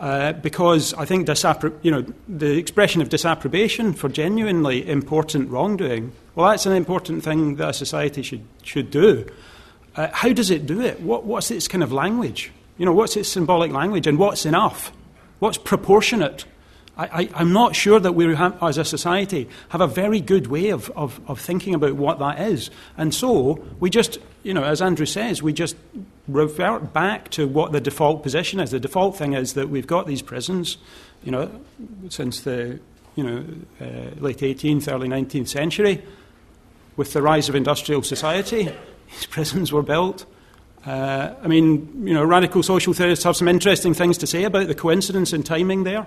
[0.00, 6.12] Uh, because I think disappro- you know, the expression of disapprobation for genuinely important wrongdoing,
[6.36, 9.26] well, that's an important thing that a society should, should do.
[9.96, 11.00] Uh, how does it do it?
[11.00, 12.52] What, what's its kind of language?
[12.76, 14.92] You know, what's its symbolic language and what's enough?
[15.40, 16.44] What's proportionate?
[16.96, 20.70] I, am not sure that we, have, as a society, have a very good way
[20.70, 22.70] of, of, of thinking about what that is.
[22.96, 25.76] And so we just, you know, as Andrew says, we just
[26.28, 28.70] revert back to what the default position is.
[28.70, 30.76] The default thing is that we've got these prisons,
[31.24, 31.50] you know,
[32.08, 32.78] since the
[33.18, 33.44] you know,
[33.80, 36.00] uh, late 18th, early 19th century.
[36.96, 38.64] With the rise of industrial society,
[39.10, 40.24] these prisons were built.
[40.86, 44.68] Uh, I mean, you know, radical social theorists have some interesting things to say about
[44.68, 46.06] the coincidence in timing there.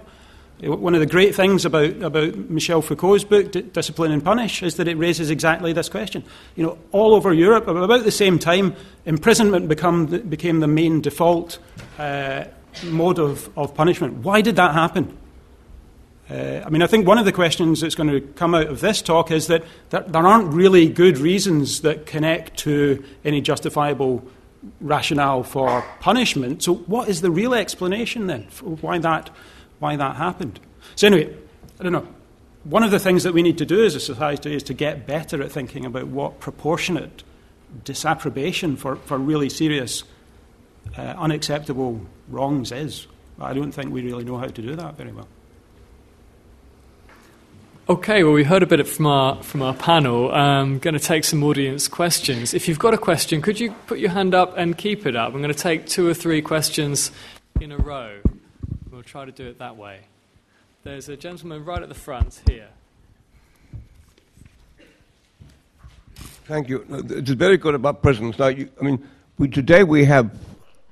[0.61, 4.75] One of the great things about, about Michel Foucault's book, D- Discipline and Punish, is
[4.75, 6.23] that it raises exactly this question.
[6.55, 11.57] You know, all over Europe, about the same time, imprisonment become, became the main default
[11.97, 12.43] uh,
[12.83, 14.17] mode of, of punishment.
[14.17, 15.17] Why did that happen?
[16.29, 18.81] Uh, I mean, I think one of the questions that's going to come out of
[18.81, 24.23] this talk is that there, there aren't really good reasons that connect to any justifiable
[24.79, 26.61] rationale for punishment.
[26.61, 29.31] So, what is the real explanation then for why that?
[29.81, 30.59] Why that happened.
[30.95, 31.35] So, anyway,
[31.79, 32.07] I don't know.
[32.63, 35.07] One of the things that we need to do as a society is to get
[35.07, 37.23] better at thinking about what proportionate
[37.83, 40.03] disapprobation for, for really serious,
[40.97, 43.07] uh, unacceptable wrongs is.
[43.39, 45.27] I don't think we really know how to do that very well.
[47.89, 50.31] Okay, well, we heard a bit from our, from our panel.
[50.31, 52.53] I'm going to take some audience questions.
[52.53, 55.33] If you've got a question, could you put your hand up and keep it up?
[55.33, 57.11] I'm going to take two or three questions
[57.59, 58.19] in a row.
[59.01, 60.01] We'll try to do it that way.
[60.83, 62.67] There's a gentleman right at the front here.
[66.45, 66.85] Thank you.
[67.09, 68.37] It's very good about prisons.
[68.37, 69.03] Now, you, I mean,
[69.39, 70.29] we, today we have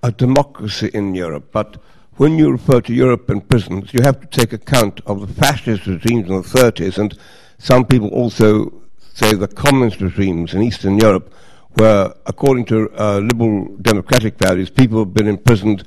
[0.01, 1.77] a democracy in Europe, but
[2.15, 5.85] when you refer to Europe and prisons, you have to take account of the fascist
[5.85, 7.15] regimes in the 30s, and
[7.59, 8.73] some people also
[9.13, 11.31] say the communist regimes in Eastern Europe,
[11.73, 15.83] where, according to uh, liberal democratic values, people have been imprisoned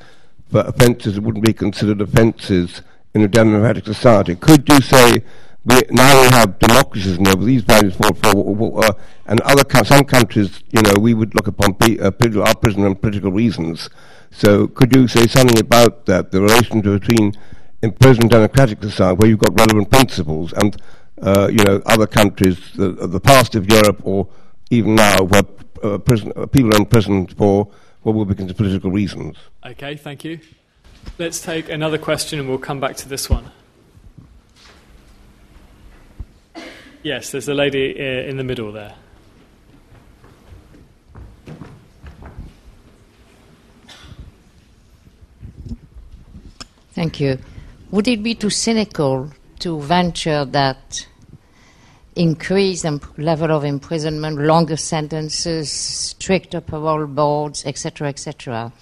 [0.52, 2.82] for offences that wouldn't be considered offences
[3.14, 4.36] in a democratic society.
[4.36, 5.24] Could you say
[5.64, 8.92] we, now we have democracies and these values fall for, uh,
[9.26, 12.10] and other some countries, you know, we would look upon p- uh,
[12.44, 13.88] our prison on political reasons.
[14.30, 17.34] So could you say something about that, the relation between
[17.82, 20.76] imprisoned democratic society, where you've got relevant principles, and
[21.20, 24.28] uh, you know other countries, the, the past of Europe, or
[24.70, 25.42] even now, where
[25.82, 27.68] uh, prison, uh, people are imprisoned for
[28.02, 29.36] what will be considered political reasons.
[29.64, 30.40] Okay, thank you.
[31.18, 33.50] Let's take another question and we'll come back to this one.
[37.02, 38.94] Yes, there's a lady uh, in the middle there.
[46.92, 47.38] Thank you.
[47.90, 51.06] Would it be too cynical to venture that
[52.15, 52.85] increased
[53.17, 58.73] level of imprisonment, longer sentences, stricter parole boards, etc., etc.,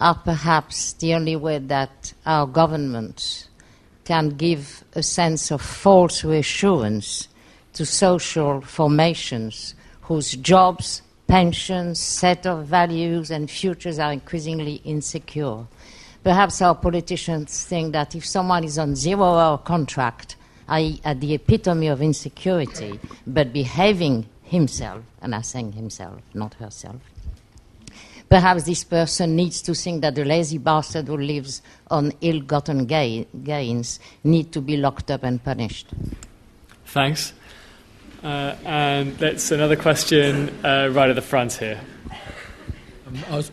[0.00, 3.48] are perhaps the only way that our government
[4.04, 7.28] can give a sense of false reassurance
[7.72, 15.64] to social formations whose jobs, pensions, set of values, and futures are increasingly insecure.
[16.22, 20.36] Perhaps our politicians think that if someone is on zero hour contract,
[20.68, 26.96] i.e., at the epitome of insecurity, but behaving himself, and I'm saying himself, not herself,
[28.28, 34.00] perhaps this person needs to think that the lazy bastard who lives on ill-gotten gains
[34.24, 35.88] need to be locked up and punished.
[36.86, 37.32] Thanks.
[38.22, 41.80] Uh, and that's another question uh, right at the front here.
[43.06, 43.50] Um, I, was,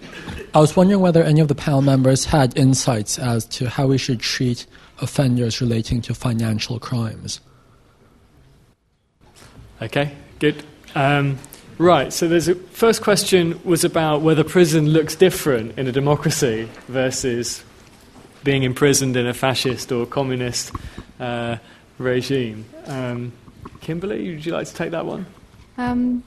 [0.54, 3.98] I was wondering whether any of the panel members had insights as to how we
[3.98, 4.68] should treat
[5.02, 7.40] offenders relating to financial crimes.
[9.82, 10.64] Okay, good.
[10.96, 11.38] Um,
[11.78, 16.70] right, so there's a first question was about whether prison looks different in a democracy
[16.88, 17.64] versus
[18.44, 20.74] being imprisoned in a fascist or communist
[21.20, 21.58] uh,
[21.98, 22.66] regime.
[22.86, 23.32] Um,
[23.82, 25.26] Kimberley, would you like to take that one?
[25.78, 26.24] Um,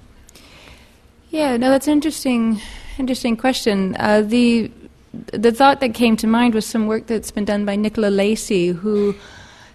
[1.30, 2.60] yeah, no, that's an interesting,
[2.98, 3.96] interesting question.
[3.98, 4.70] Uh, the
[5.12, 8.68] the thought that came to mind was some work that's been done by Nicola Lacey,
[8.68, 9.14] who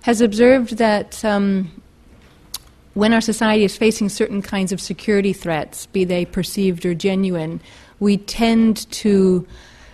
[0.02, 1.72] has observed that um,
[2.94, 7.60] when our society is facing certain kinds of security threats, be they perceived or genuine,
[8.00, 9.46] we tend to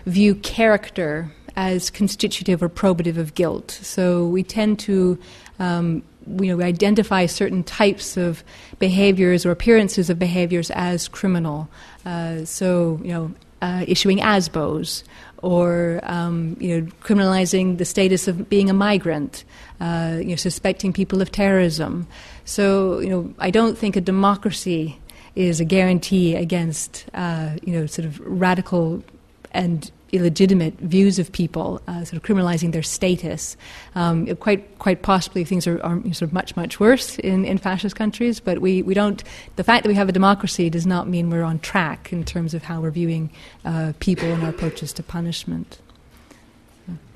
[0.06, 3.70] view character as constitutive or probative of guilt.
[3.70, 5.18] So we tend to
[5.58, 8.42] um, you know, we identify certain types of
[8.78, 11.68] behaviors or appearances of behaviors as criminal.
[12.04, 15.04] Uh, so, you know, uh, issuing ASBOs
[15.44, 19.44] or um, you know, criminalizing the status of being a migrant,
[19.78, 22.06] uh, you know, suspecting people of terrorism.
[22.46, 24.98] So, you know, I don't think a democracy
[25.34, 29.04] is a guarantee against, uh, you know, sort of radical
[29.50, 33.56] and illegitimate views of people, uh, sort of criminalizing their status.
[33.94, 37.96] Um, quite, quite possibly, things are, are, sort of much, much worse in, in fascist
[37.96, 38.40] countries.
[38.40, 39.22] But we, we don't.
[39.56, 42.54] The fact that we have a democracy does not mean we're on track in terms
[42.54, 43.30] of how we're viewing
[43.64, 45.78] uh, people and our approaches to punishment.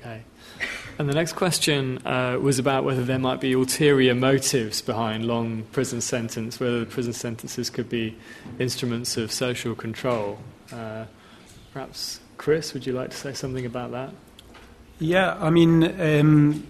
[0.01, 0.23] Okay.
[0.97, 5.63] And the next question uh, was about whether there might be ulterior motives behind long
[5.71, 8.17] prison sentence, whether the prison sentences could be
[8.59, 10.39] instruments of social control.
[10.73, 11.05] Uh,
[11.71, 14.11] perhaps Chris, would you like to say something about that?
[14.97, 16.65] Yeah, I mean, um,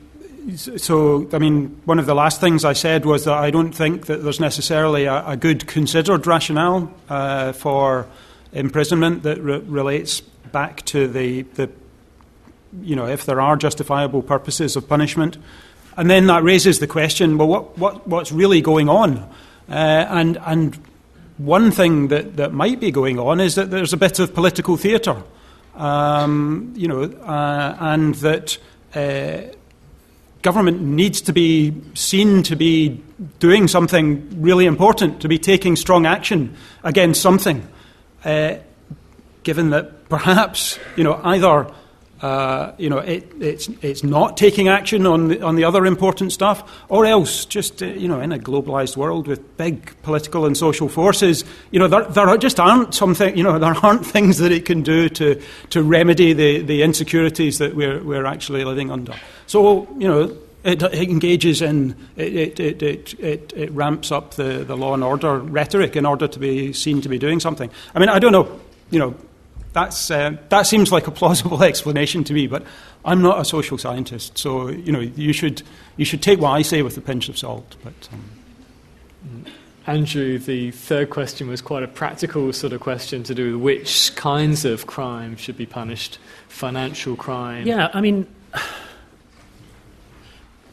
[0.55, 4.07] so I mean, one of the last things I said was that I don't think
[4.07, 8.07] that there's necessarily a, a good considered rationale uh, for
[8.51, 11.69] imprisonment that re- relates back to the, the,
[12.81, 15.37] you know, if there are justifiable purposes of punishment.
[15.95, 19.19] And then that raises the question well, what, what, what's really going on?
[19.69, 19.73] Uh,
[20.09, 20.79] and, and
[21.37, 24.75] one thing that, that might be going on is that there's a bit of political
[24.75, 25.21] theatre
[25.79, 28.57] um, you know, uh, and that
[28.93, 29.41] uh,
[30.41, 33.01] government needs to be seen to be
[33.39, 37.67] doing something really important, to be taking strong action against something,
[38.25, 38.55] uh,
[39.43, 41.71] given that perhaps, you know, either
[42.21, 46.31] uh, you know, it, it's, it's not taking action on the, on the other important
[46.31, 50.57] stuff, or else just, uh, you know, in a globalized world with big political and
[50.57, 54.51] social forces, you know, there, there just aren't something, you know, there aren't things that
[54.51, 59.13] it can do to, to remedy the, the insecurities that we're, we're actually living under.
[59.47, 64.65] So, you know, it, it engages in, it, it, it, it, it ramps up the,
[64.65, 67.69] the law and order rhetoric in order to be seen to be doing something.
[67.95, 68.59] I mean, I don't know,
[68.91, 69.15] you know,
[69.73, 72.63] that's, uh, that seems like a plausible explanation to me, but
[73.05, 75.63] I'm not a social scientist, so you know you should
[75.95, 77.75] you should take what I say with a pinch of salt.
[77.83, 79.45] But um.
[79.87, 84.15] Andrew, the third question was quite a practical sort of question to do with which
[84.15, 87.65] kinds of crime should be punished, financial crime.
[87.65, 88.27] Yeah, I mean.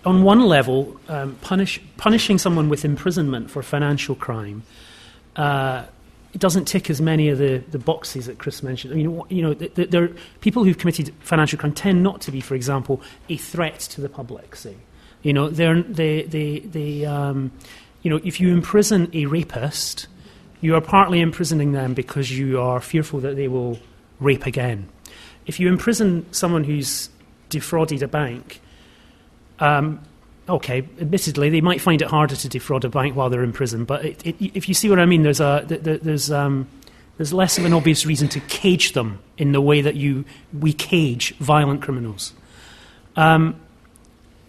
[0.05, 4.63] On one level, um, punish, punishing someone with imprisonment for financial crime
[5.35, 5.85] uh,
[6.37, 8.93] it doesn't tick as many of the, the boxes that Chris mentioned.
[8.93, 10.11] I mean, you know, there are
[10.43, 14.11] people who've committed financial crime tend not to be, for example, a threat to the
[14.11, 14.55] public.
[15.23, 17.53] You know, they're, they, they, they, um,
[18.03, 20.09] you know, if you imprison a rapist,
[20.61, 23.79] you are partly imprisoning them because you are fearful that they will
[24.21, 24.91] rape again.
[25.47, 27.09] If you imprison someone who's
[27.49, 28.61] defrauded a bank,
[29.59, 30.03] um,
[30.49, 33.85] okay, admittedly, they might find it harder to defraud a bank while they're in prison.
[33.85, 36.69] But it, it, if you see what I mean, there's, a, there's, um,
[37.17, 40.25] there's less of an obvious reason to cage them in the way that you,
[40.59, 42.33] we cage violent criminals.
[43.17, 43.61] Um,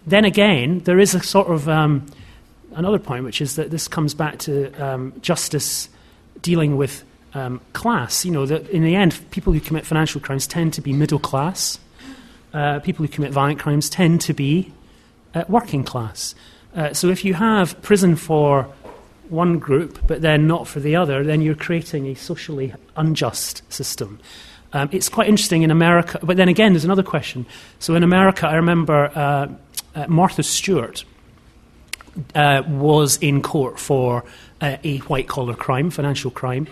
[0.06, 2.06] then again, there is a sort of um,
[2.74, 5.88] another point, which is that this comes back to um, justice
[6.40, 8.24] dealing with um, class.
[8.24, 11.18] You know, that in the end, people who commit financial crimes tend to be middle
[11.18, 11.78] class.
[12.54, 14.72] Uh, people who commit violent crimes tend to be
[15.34, 16.34] uh, working class.
[16.74, 18.68] Uh, so if you have prison for
[19.28, 24.18] one group but then not for the other, then you're creating a socially unjust system.
[24.72, 27.46] Um, it's quite interesting in America, but then again, there's another question.
[27.78, 29.48] So in America, I remember uh,
[29.94, 31.04] uh, Martha Stewart
[32.34, 34.24] uh, was in court for
[34.60, 36.66] uh, a white collar crime, financial crime.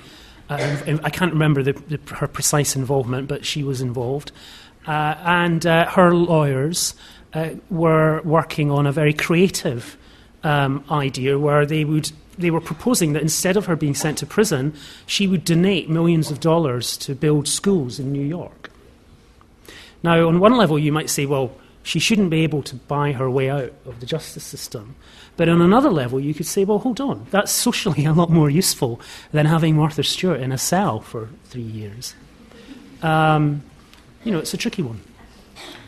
[0.51, 4.31] Uh, I can't remember the, the, her precise involvement, but she was involved.
[4.87, 6.95] Uh, and her lawyers
[7.71, 9.97] were working on a very creative
[10.43, 14.27] um, idea where they would they were proposing that instead of her being sent to
[14.27, 14.75] prison,
[15.07, 18.71] she would donate millions of dollars to build schools in New York.
[20.03, 21.51] Now, on one level, you might say, well,
[21.83, 24.97] she shouldn't be able to buy her way out of the justice system.
[25.37, 28.51] But on another level, you could say, well, hold on, that's socially a lot more
[28.51, 29.01] useful
[29.33, 32.15] than having Martha Stewart in a cell for three years.
[33.03, 33.63] Um,
[34.25, 35.01] you know, it's a tricky one.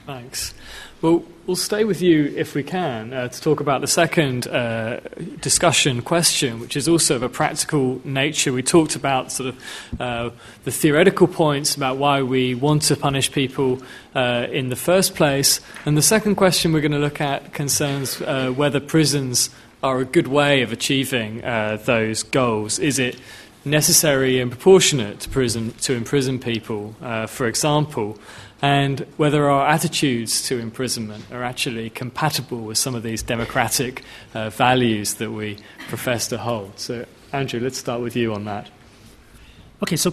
[0.07, 0.55] Thanks.
[1.01, 4.99] Well, we'll stay with you if we can uh, to talk about the second uh,
[5.41, 8.53] discussion question, which is also of a practical nature.
[8.53, 10.31] We talked about sort of uh,
[10.65, 13.81] the theoretical points about why we want to punish people
[14.17, 18.21] uh, in the first place, and the second question we're going to look at concerns
[18.23, 19.51] uh, whether prisons
[19.85, 22.81] are a good way of achieving uh, those goals.
[22.81, 23.21] Is it
[23.65, 26.97] necessary and proportionate to, prison, to imprison people,
[27.29, 28.19] for example?
[28.61, 34.03] And whether our attitudes to imprisonment are actually compatible with some of these democratic
[34.35, 36.79] uh, values that we profess to hold.
[36.79, 38.69] So, Andrew, let's start with you on that.
[39.83, 40.13] Okay, so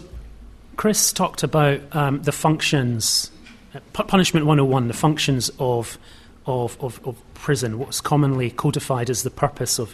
[0.76, 3.32] Chris talked about um, the functions,
[3.74, 5.98] uh, Punishment 101, the functions of,
[6.46, 9.94] of, of, of, prison, what's commonly codified as the purpose of,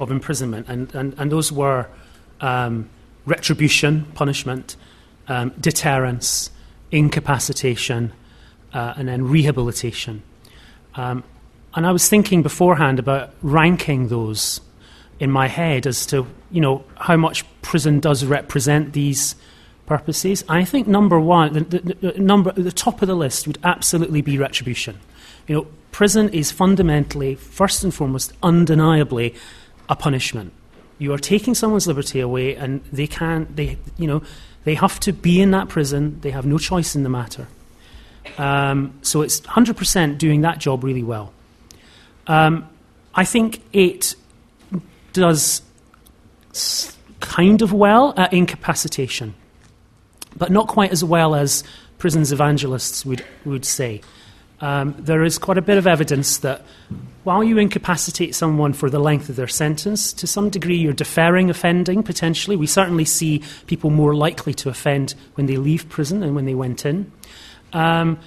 [0.00, 0.66] of imprisonment.
[0.66, 1.88] And, and, and those were
[2.40, 2.88] um,
[3.26, 4.76] retribution, punishment,
[5.28, 6.50] um, deterrence,
[6.90, 8.12] incapacitation,
[8.72, 10.22] uh, and then rehabilitation.
[10.94, 11.24] Um,
[11.74, 14.60] and I was thinking beforehand about ranking those
[15.20, 19.34] in my head as to you know how much prison does represent these
[19.86, 20.44] purposes.
[20.48, 24.20] I think number one, the, the, the, number, the top of the list would absolutely
[24.20, 24.98] be retribution.
[25.46, 29.34] You know, prison is fundamentally, first and foremost, undeniably
[29.88, 30.52] a punishment.
[30.98, 33.54] You are taking someone's liberty away, and they can't.
[33.54, 34.22] They, you know,
[34.66, 37.46] they have to be in that prison, they have no choice in the matter.
[38.36, 41.32] Um, so it's 100% doing that job really well.
[42.26, 42.68] Um,
[43.14, 44.16] I think it
[45.12, 45.62] does
[47.20, 49.34] kind of well at incapacitation,
[50.36, 51.62] but not quite as well as
[51.98, 54.00] prisons evangelists would, would say.
[54.60, 56.62] Um, there is quite a bit of evidence that
[57.24, 61.50] while you incapacitate someone for the length of their sentence, to some degree you're deferring
[61.50, 62.56] offending potentially.
[62.56, 66.54] We certainly see people more likely to offend when they leave prison than when they
[66.54, 67.10] went in.
[67.72, 68.18] Um,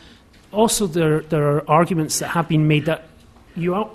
[0.52, 3.08] also, there, there are arguments that have been made that
[3.56, 3.90] you,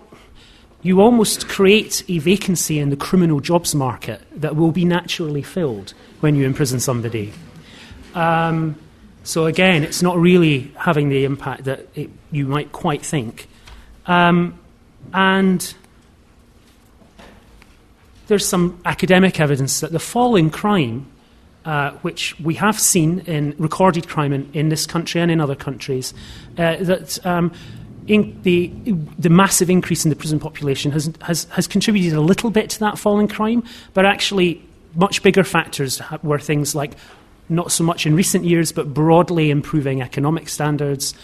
[0.82, 5.92] you almost create a vacancy in the criminal jobs market that will be naturally filled
[6.20, 7.32] when you imprison somebody.
[8.14, 8.76] Um,
[9.24, 13.48] so again, it's not really having the impact that it, you might quite think.
[14.06, 14.58] Um,
[15.12, 15.74] and
[18.26, 21.06] there's some academic evidence that the fall in crime,
[21.64, 25.54] uh, which we have seen in recorded crime in, in this country and in other
[25.54, 26.12] countries,
[26.58, 27.50] uh, that um,
[28.06, 28.70] the,
[29.18, 32.80] the massive increase in the prison population has, has, has contributed a little bit to
[32.80, 33.62] that fall in crime,
[33.94, 34.62] but actually
[34.94, 36.92] much bigger factors were things like
[37.48, 41.14] not so much in recent years, but broadly improving economic standards.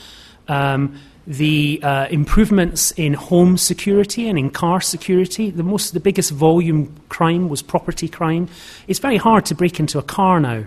[0.48, 5.50] Um, the uh, improvements in home security and in car security.
[5.50, 8.48] The most, the biggest volume crime was property crime.
[8.88, 10.64] It's very hard to break into a car now.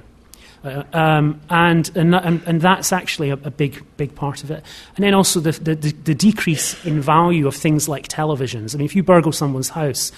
[0.63, 4.63] Uh, um, and, and, and, that's actually a, a, big, big part of it.
[4.95, 8.73] And then also the, the, the, decrease in value of things like televisions.
[8.73, 10.13] I mean, if you burgle someone's house,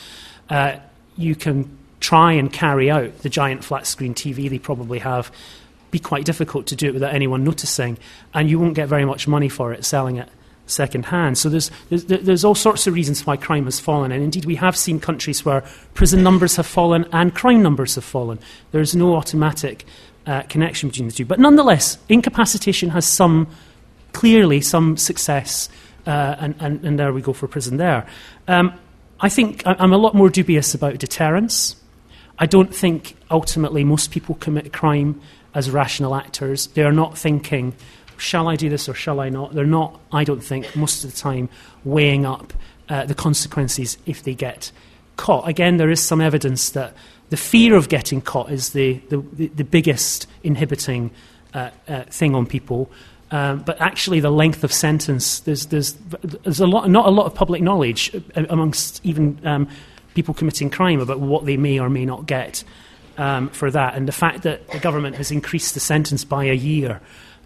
[0.52, 0.76] uh,
[1.18, 5.32] you can try and carry out the giant flat screen TV they probably have,
[5.92, 7.98] be quite difficult to do it without anyone noticing,
[8.34, 10.30] and you won't get very much money for it selling it
[10.68, 11.38] second hand.
[11.38, 14.56] So there's, there's, there's all sorts of reasons why crime has fallen, and indeed we
[14.56, 18.40] have seen countries where prison numbers have fallen and crime numbers have fallen.
[18.72, 19.86] There's no automatic
[20.26, 21.26] uh, connection between the two.
[21.26, 23.48] But nonetheless, incapacitation has some,
[24.14, 25.70] clearly, some success,
[26.08, 28.08] uh, and, and, and, there we go for prison there.
[28.48, 28.74] Um,
[29.20, 31.76] I think I'm a lot more dubious about deterrence.
[32.38, 35.22] I don't think ultimately most people commit crime
[35.54, 36.68] as rational actors.
[36.68, 37.74] They are not thinking,
[38.18, 39.54] shall I do this or shall I not?
[39.54, 41.50] They're not, I don't think, most of the time
[41.84, 42.54] weighing up
[42.90, 44.72] uh, the consequences if they get
[45.16, 45.48] caught.
[45.48, 46.94] Again, there is some evidence that
[47.30, 49.18] the fear of getting caught is the, the,
[49.48, 51.12] the biggest inhibiting
[51.54, 52.92] uh, uh, thing on people.
[53.32, 57.26] Um, but actually, the length of sentence, there's, there's, there's a lot, not a lot
[57.26, 59.68] of public knowledge uh, amongst even um,
[60.16, 62.64] people committing crime about what they may or may not get
[63.18, 63.96] um, for that.
[63.96, 67.02] And the fact that the government has increased the sentence by a year,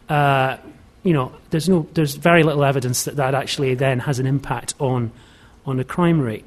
[0.08, 0.58] uh,
[1.04, 4.76] you know, there's, no, there's very little evidence that that actually then has an impact
[4.80, 5.12] on,
[5.66, 6.46] on the crime rate.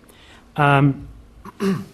[0.57, 1.09] Um,
[1.61, 1.85] and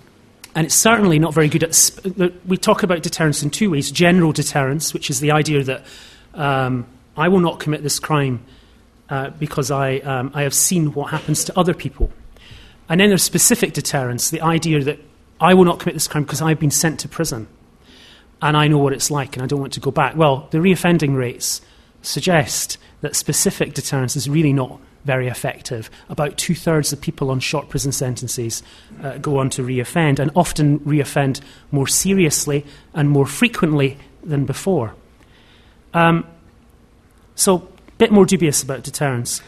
[0.66, 1.74] it's certainly not very good at.
[1.74, 5.84] Sp- we talk about deterrence in two ways general deterrence, which is the idea that
[6.34, 8.44] um, I will not commit this crime
[9.08, 12.10] uh, because I, um, I have seen what happens to other people.
[12.88, 14.98] And then there's specific deterrence, the idea that
[15.40, 17.48] I will not commit this crime because I've been sent to prison
[18.40, 20.16] and I know what it's like and I don't want to go back.
[20.16, 21.60] Well, the reoffending rates
[22.02, 25.90] suggest that specific deterrence is really not very effective.
[26.08, 28.62] About two thirds of people on short prison sentences
[29.02, 32.64] uh, go on to reoffend and often reoffend more seriously
[32.94, 34.94] and more frequently than before.
[35.94, 36.26] Um,
[37.34, 39.40] so, a bit more dubious about deterrence.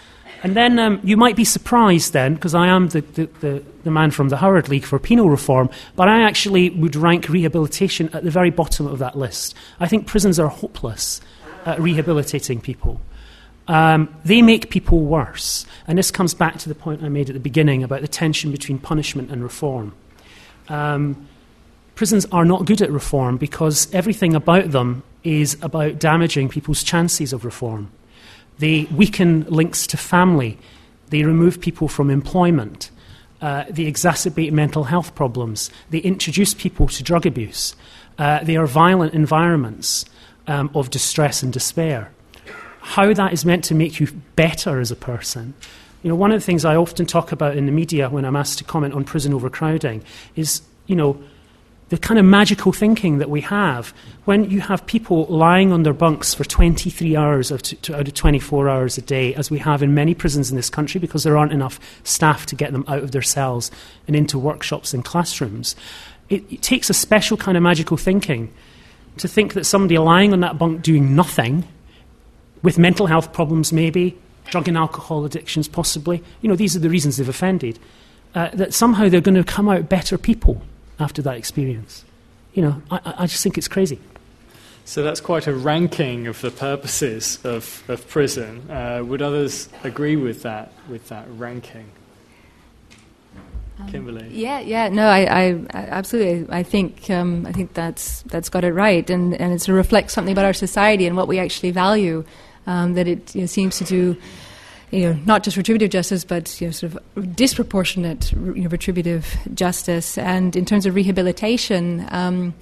[0.43, 3.91] And then um, you might be surprised then, because I am the, the, the, the,
[3.91, 8.24] man from the Howard League for penal reform, but I actually would rank rehabilitation at
[8.24, 9.55] the very bottom of that list.
[9.80, 11.20] I think prisons are hopeless
[11.66, 13.01] at rehabilitating people.
[13.68, 15.66] Um, they make people worse.
[15.86, 18.51] And this comes back to the point I made at the beginning about the tension
[18.51, 19.95] between punishment and reform.
[20.68, 21.28] Um,
[21.95, 27.34] prisons are not good at reform because everything about them is about damaging people's chances
[27.34, 27.91] of reform.
[28.61, 30.59] They weaken links to family.
[31.09, 32.91] They remove people from employment.
[33.41, 35.71] Uh, they exacerbate mental health problems.
[35.89, 37.75] They introduce people to drug abuse.
[38.19, 40.05] Uh, they are violent environments
[40.47, 42.13] um, of distress and despair.
[42.83, 45.55] How that is meant to make you better as a person.
[46.03, 48.37] You know, one of the things I often talk about in the media when I'm
[48.37, 50.03] asked to comment on prison overcrowding
[50.37, 51.23] is, you know,
[51.91, 53.93] the kind of magical thinking that we have
[54.24, 58.97] when you have people lying on their bunks for 23 hours out of 24 hours
[58.97, 61.80] a day, as we have in many prisons in this country because there aren't enough
[62.05, 63.72] staff to get them out of their cells
[64.07, 65.74] and into workshops and classrooms.
[66.28, 68.53] It, it takes a special kind of magical thinking
[69.16, 71.66] to think that somebody lying on that bunk doing nothing,
[72.62, 76.88] with mental health problems maybe, drug and alcohol addictions possibly, you know, these are the
[76.88, 77.80] reasons they've offended,
[78.36, 80.62] uh, that somehow they're going to come out better people
[81.01, 82.05] after that experience.
[82.55, 83.98] You know, I, I just think it's crazy.
[84.84, 88.68] So that's quite a ranking of the purposes of, of prison.
[88.70, 91.90] Uh, would others agree with that, with that ranking?
[93.78, 94.28] Um, Kimberley.
[94.30, 96.53] Yeah, yeah, no, I, I, I absolutely.
[96.53, 100.32] I think, um, I think that's that's got it right, and and it reflects something
[100.32, 102.24] about our society and what we actually value.
[102.66, 104.16] Um, that it you know, seems to do
[104.91, 109.36] you know, not just retributive justice, but you know, sort of disproportionate you know, retributive
[109.55, 110.18] justice.
[110.18, 112.55] And in terms of rehabilitation, um,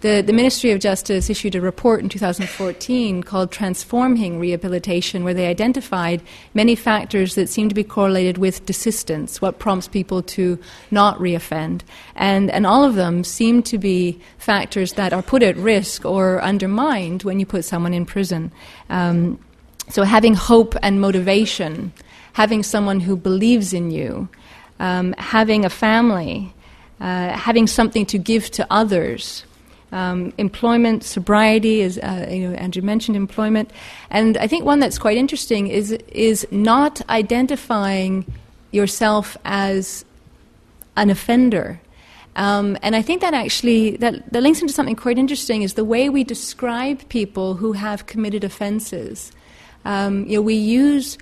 [0.00, 5.48] the, the Ministry of Justice issued a report in 2014 called Transforming Rehabilitation, where they
[5.48, 6.22] identified
[6.54, 10.56] many factors that seem to be correlated with desistance, what prompts people to
[10.92, 11.80] not reoffend.
[12.14, 16.40] And, and all of them seem to be factors that are put at risk or
[16.42, 18.52] undermined when you put someone in prison.
[18.90, 19.40] Um,
[19.90, 21.92] so, having hope and motivation,
[22.32, 24.28] having someone who believes in you,
[24.80, 26.52] um, having a family,
[27.00, 29.44] uh, having something to give to others.
[29.90, 33.70] Um, employment, sobriety, as uh, you know Andrew mentioned employment,
[34.10, 38.26] and I think one that's quite interesting is is not identifying
[38.70, 40.04] yourself as
[40.96, 41.80] an offender.
[42.36, 45.84] Um, and I think that actually that, that links into something quite interesting is the
[45.84, 49.32] way we describe people who have committed offences.
[49.88, 51.16] Um, you know, we use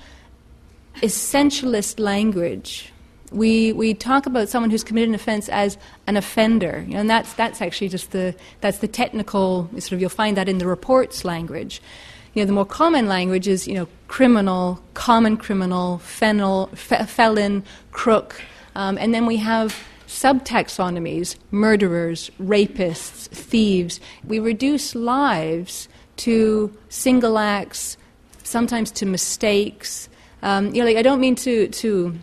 [0.97, 2.93] essentialist language.
[3.31, 7.09] We, we talk about someone who's committed an offense as an offender, you know, and
[7.09, 10.67] that's, that's actually just the, that's the technical, sort of, you'll find that in the
[10.67, 11.81] reports language.
[12.35, 17.63] You know, the more common language is, you know, criminal, common criminal, fennel, fe- felon,
[17.93, 18.43] crook,
[18.75, 19.77] um, and then we have
[20.09, 24.01] subtaxonomies, murderers, rapists, thieves.
[24.27, 27.97] We reduce lives to single acts,
[28.47, 30.09] sometimes to mistakes.
[30.43, 32.19] Um, you know, like I don't mean to to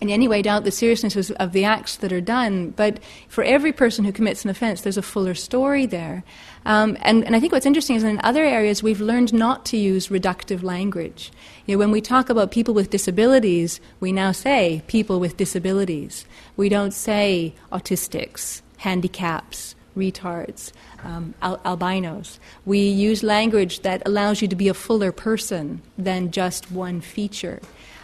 [0.00, 3.72] in any way doubt the seriousness of the acts that are done, but for every
[3.72, 6.22] person who commits an offense, there's a fuller story there.
[6.64, 9.76] Um, and, and I think what's interesting is in other areas we've learned not to
[9.76, 11.32] use reductive language.
[11.66, 16.26] You know, when we talk about people with disabilities, we now say people with disabilities.
[16.56, 20.72] We don't say autistics, handicaps, retards
[21.04, 22.38] um, al- albinos.
[22.64, 27.60] We use language that allows you to be a fuller person than just one feature.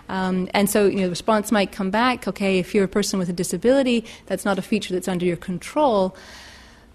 [0.09, 3.18] Um, and so, you know, the response might come back okay, if you're a person
[3.18, 6.14] with a disability, that's not a feature that's under your control.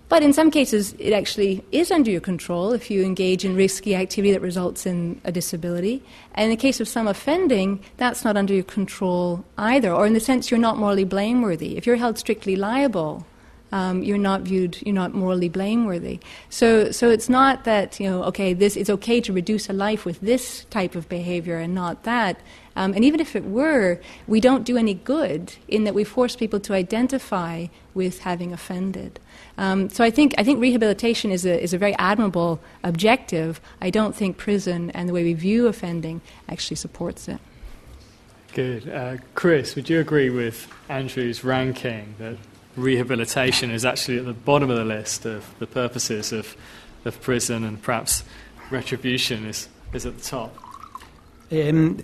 [0.09, 3.95] But in some cases, it actually is under your control if you engage in risky
[3.95, 6.03] activity that results in a disability.
[6.33, 10.13] And in the case of some offending, that's not under your control either, or in
[10.13, 11.77] the sense you're not morally blameworthy.
[11.77, 13.23] If you're held strictly liable,
[13.71, 16.19] um, you're not viewed, you're not morally blameworthy.
[16.49, 20.05] So, so it's not that you know, okay, this it's okay to reduce a life
[20.05, 22.39] with this type of behavior and not that.
[22.75, 26.35] Um, and even if it were, we don't do any good in that we force
[26.35, 29.19] people to identify with having offended.
[29.57, 33.59] Um, so I think I think rehabilitation is a is a very admirable objective.
[33.81, 37.39] I don't think prison and the way we view offending actually supports it.
[38.53, 39.75] Good, uh, Chris.
[39.75, 42.37] Would you agree with Andrew's ranking that
[42.79, 46.55] rehabilitation is actually at the bottom of the list of the purposes of,
[47.05, 48.23] of prison, and perhaps
[48.71, 50.55] retribution is, is at the top.
[51.51, 52.03] Um,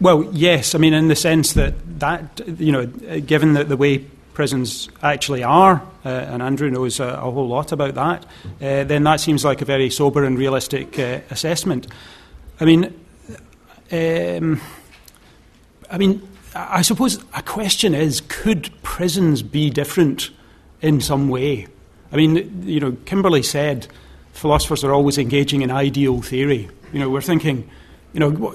[0.00, 0.74] well, yes.
[0.74, 2.86] I mean, in the sense that that you know,
[3.20, 3.98] given that the way
[4.32, 8.24] prisons actually are, uh, and Andrew knows a, a, whole lot about that,
[8.62, 11.86] uh, then that seems like a very sober and realistic uh, assessment.
[12.60, 12.84] I mean,
[13.92, 14.60] um,
[15.90, 20.30] I mean, I suppose a question is could prisons be different
[20.80, 21.66] in some way?
[22.12, 23.88] I mean, you know, Kimberley said
[24.32, 26.68] philosophers are always engaging in ideal theory.
[26.92, 27.68] You know, we're thinking,
[28.12, 28.54] you know,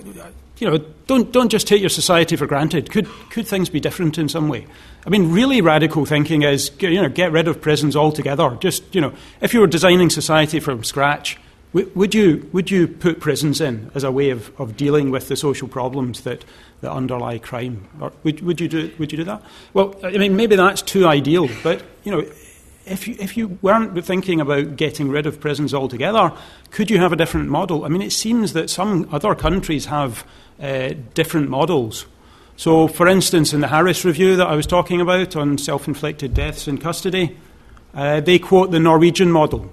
[0.59, 0.77] you know,
[1.07, 2.91] don't, don't just take your society for granted.
[2.91, 4.65] Could, could things be different in some way?
[5.05, 8.57] I mean, really radical thinking is, you know, get rid of prisons altogether.
[8.59, 11.37] Just, you know, if you were designing society from scratch,
[11.85, 15.35] would you, would you put prisons in as a way of, of dealing with the
[15.35, 16.45] social problems that,
[16.81, 17.87] that underlie crime?
[17.99, 19.41] Or would, would, you do, would you do that?
[19.73, 22.23] Well, I mean, maybe that's too ideal, but, you know,
[22.85, 26.31] if you, if you weren't thinking about getting rid of prisons altogether,
[26.71, 27.83] could you have a different model?
[27.83, 30.25] I mean, it seems that some other countries have
[30.61, 32.05] uh, different models.
[32.55, 36.33] So, for instance, in the Harris Review that I was talking about on self inflicted
[36.33, 37.37] deaths in custody,
[37.93, 39.71] uh, they quote the Norwegian model.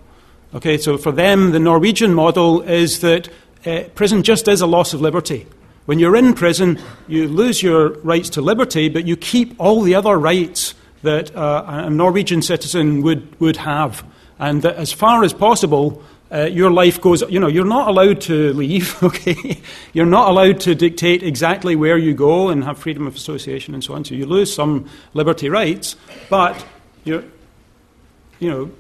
[0.54, 3.28] Okay, so for them, the Norwegian model is that
[3.66, 5.48] uh, prison just is a loss of liberty.
[5.86, 6.78] When you're in prison,
[7.08, 11.64] you lose your rights to liberty, but you keep all the other rights that uh,
[11.66, 14.04] a Norwegian citizen would, would have.
[14.38, 18.20] And that as far as possible, uh, your life goes, you know, you're not allowed
[18.22, 19.60] to leave, okay?
[19.92, 23.82] You're not allowed to dictate exactly where you go and have freedom of association and
[23.82, 24.04] so on.
[24.04, 25.96] So you lose some liberty rights,
[26.30, 26.64] but
[27.02, 27.24] you're,
[28.38, 28.70] you know,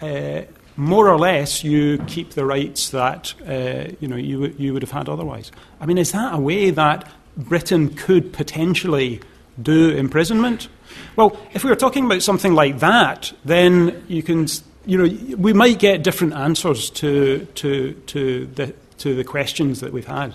[0.00, 0.44] uh,
[0.76, 4.90] more or less you keep the rights that uh, you know you, you would have
[4.90, 5.52] had otherwise.
[5.80, 9.20] I mean, is that a way that Britain could potentially
[9.60, 10.68] do imprisonment?
[11.16, 14.46] Well, if we were talking about something like that, then you can
[14.86, 19.92] you know we might get different answers to to to the to the questions that
[19.92, 20.34] we've had.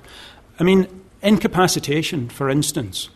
[0.60, 0.88] I mean,
[1.22, 3.10] incapacitation, for instance.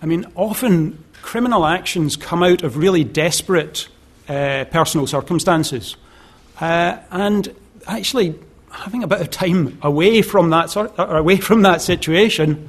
[0.00, 3.88] I mean, often criminal actions come out of really desperate
[4.28, 5.96] uh, personal circumstances.
[6.60, 7.54] Uh, and
[7.86, 8.38] actually,
[8.70, 12.68] having a bit of time away from that sort, or away from that situation,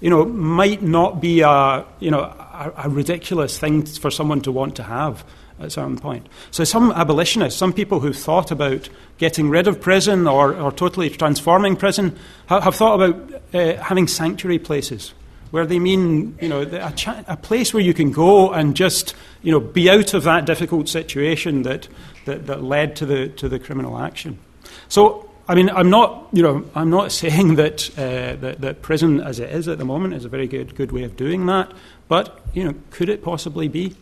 [0.00, 4.52] you know, might not be a you know a, a ridiculous thing for someone to
[4.52, 5.24] want to have
[5.58, 6.26] at a certain point.
[6.50, 8.88] So some abolitionists, some people who've thought about
[9.18, 14.06] getting rid of prison or, or totally transforming prison, have, have thought about uh, having
[14.06, 15.12] sanctuary places
[15.50, 16.92] where they mean you know a,
[17.26, 20.88] a, place where you can go and just you know be out of that difficult
[20.88, 21.88] situation that,
[22.24, 24.38] that, that led to the to the criminal action.
[24.88, 29.20] So I mean I'm not you know I'm not saying that, uh, that that prison
[29.20, 31.72] as it is at the moment is a very good good way of doing that,
[32.08, 33.96] but you know could it possibly be?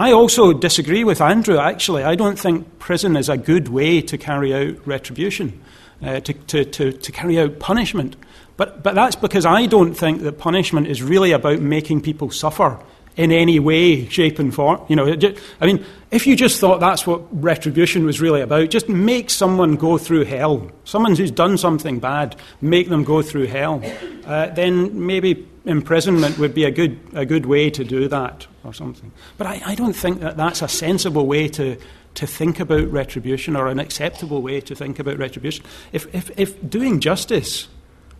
[0.00, 1.58] I also disagree with Andrew.
[1.58, 5.60] Actually, I don't think prison is a good way to carry out retribution,
[6.00, 8.14] uh, to, to, to, to carry out punishment.
[8.58, 12.78] But, but that's because I don't think that punishment is really about making people suffer
[13.16, 14.80] in any way, shape, and form.
[14.88, 15.16] You know,
[15.60, 19.76] I mean, if you just thought that's what retribution was really about, just make someone
[19.76, 20.70] go through hell.
[20.82, 23.80] Someone who's done something bad, make them go through hell.
[24.26, 28.74] Uh, then maybe imprisonment would be a good, a good way to do that or
[28.74, 29.12] something.
[29.36, 31.76] But I, I don't think that that's a sensible way to,
[32.14, 35.64] to think about retribution or an acceptable way to think about retribution.
[35.92, 37.68] If, if, if doing justice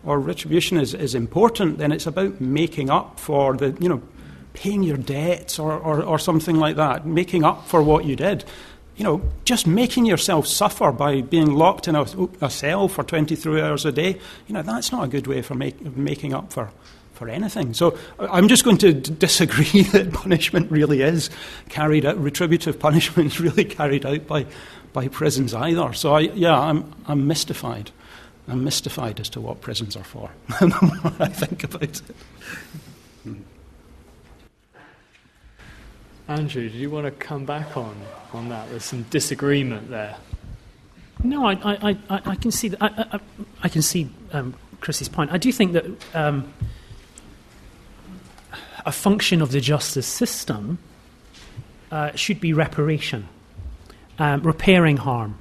[0.03, 4.01] or retribution is, is important, then it's about making up for the, you know,
[4.53, 8.43] paying your debts or, or, or something like that, making up for what you did.
[8.95, 12.05] You know, just making yourself suffer by being locked in a,
[12.41, 15.55] a cell for 23 hours a day, you know, that's not a good way for
[15.55, 16.69] make, making up for,
[17.13, 17.73] for anything.
[17.73, 21.29] So I'm just going to d- disagree that punishment really is
[21.69, 24.45] carried out, retributive punishment is really carried out by,
[24.91, 25.93] by prisons either.
[25.93, 27.91] So, I, yeah, I'm, I'm mystified.
[28.49, 32.01] I'm mystified as to what prisons are for the more I think about it.
[36.27, 37.95] Andrew, do you want to come back on,
[38.33, 38.69] on that?
[38.69, 40.15] There's some disagreement there.
[41.23, 42.81] No, I, I, I, I can see that.
[42.81, 43.19] I, I,
[43.63, 45.31] I can see um, Chris's point.
[45.31, 45.85] I do think that
[46.15, 46.53] um,
[48.85, 50.77] a function of the justice system
[51.91, 53.27] uh, should be reparation,
[54.17, 55.37] um, repairing harm.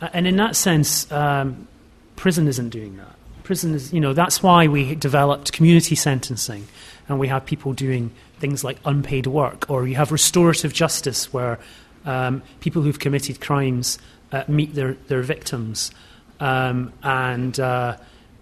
[0.00, 1.68] Uh, and in that sense, um,
[2.16, 3.14] prison isn't doing that.
[3.44, 6.66] Prison is, you know, that's why we developed community sentencing
[7.08, 8.10] and we have people doing
[8.40, 11.58] things like unpaid work, or you have restorative justice where
[12.04, 13.98] um, people who've committed crimes
[14.32, 15.92] uh, meet their, their victims
[16.40, 17.96] um, and uh,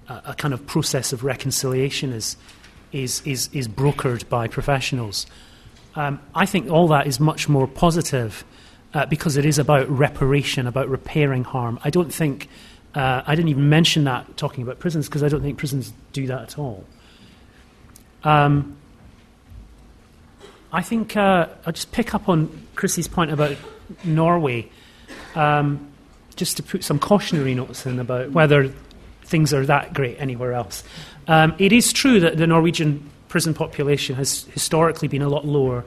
[0.08, 2.36] a kind of process of reconciliation is,
[2.92, 5.26] is, is, is brokered by professionals.
[5.94, 8.44] Um, I think all that is much more positive
[8.94, 11.78] uh, because it is about reparation, about repairing harm.
[11.84, 12.48] I don't think,
[12.95, 16.26] uh, I didn't even mention that talking about prisons because I don't think prisons do
[16.28, 16.84] that at all.
[18.22, 18.76] Um,
[20.72, 23.57] I think uh, I'll just pick up on Chris's point about
[24.03, 24.68] Norway,
[25.34, 25.88] um,
[26.36, 28.72] just to put some cautionary notes in about whether
[29.22, 30.82] things are that great anywhere else.
[31.28, 35.84] Um, it is true that the Norwegian prison population has historically been a lot lower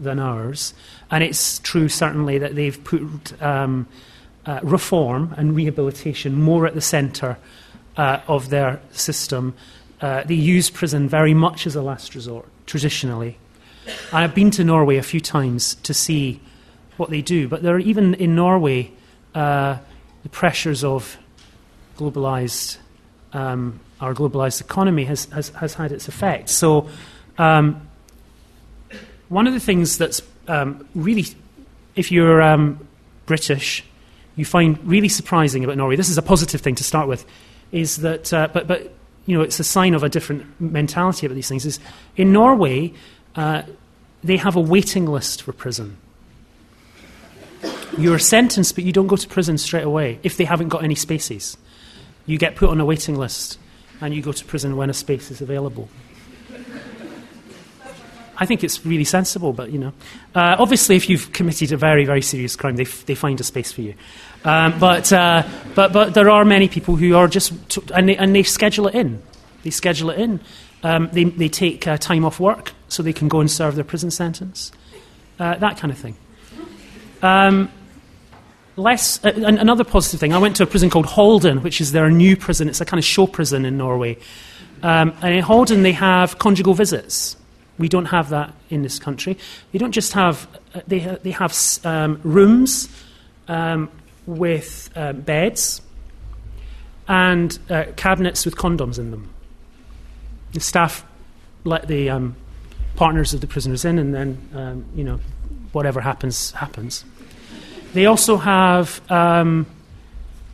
[0.00, 0.74] than ours.
[1.10, 3.86] And it's true, certainly, that they've put um,
[4.46, 7.36] uh, reform and rehabilitation more at the centre
[7.96, 9.54] uh, of their system.
[10.00, 13.38] Uh, they use prison very much as a last resort, traditionally.
[13.86, 16.40] And I've been to Norway a few times to see
[16.96, 18.90] what they do, but there are even in Norway
[19.34, 19.78] uh,
[20.22, 21.18] the pressures of
[21.98, 22.78] globalised
[23.32, 26.48] um, our globalized economy has, has, has had its effect.
[26.48, 26.88] So,
[27.38, 27.88] um,
[29.28, 31.26] one of the things that's um, really,
[31.96, 32.86] if you're um,
[33.26, 33.84] British,
[34.36, 37.24] you find really surprising about Norway, this is a positive thing to start with,
[37.72, 38.92] is that, uh, but, but
[39.24, 41.80] you know, it's a sign of a different mentality about these things, is
[42.16, 42.92] in Norway,
[43.34, 43.62] uh,
[44.22, 45.96] they have a waiting list for prison.
[47.98, 50.94] You're sentenced, but you don't go to prison straight away if they haven't got any
[50.94, 51.56] spaces.
[52.26, 53.58] You get put on a waiting list
[54.00, 55.88] and you go to prison when a space is available.
[58.38, 59.92] I think it's really sensible, but you know,
[60.34, 63.44] uh, obviously, if you've committed a very, very serious crime, they, f- they find a
[63.44, 63.94] space for you.
[64.46, 65.42] Um, but, uh,
[65.74, 68.86] but, but there are many people who are just, t- and, they, and they schedule
[68.86, 69.20] it in.
[69.64, 70.40] They schedule it in.
[70.84, 73.84] Um, they, they take uh, time off work so they can go and serve their
[73.84, 74.70] prison sentence.
[75.40, 76.16] Uh, that kind of thing.
[77.22, 77.72] Um,
[78.76, 80.32] less uh, another positive thing.
[80.32, 82.68] I went to a prison called Halden, which is their new prison.
[82.68, 84.16] It's a kind of show prison in Norway.
[84.84, 87.36] Um, and in Halden, they have conjugal visits.
[87.78, 89.38] We don't have that in this country.
[89.72, 92.88] They don't just have uh, they ha- they have um, rooms
[93.48, 93.90] um,
[94.26, 95.80] with uh, beds
[97.08, 99.32] and uh, cabinets with condoms in them.
[100.52, 101.04] The staff
[101.64, 102.36] let the um,
[102.96, 105.20] partners of the prisoners in, and then um, you know
[105.72, 107.04] whatever happens happens.
[107.92, 109.66] They also have um,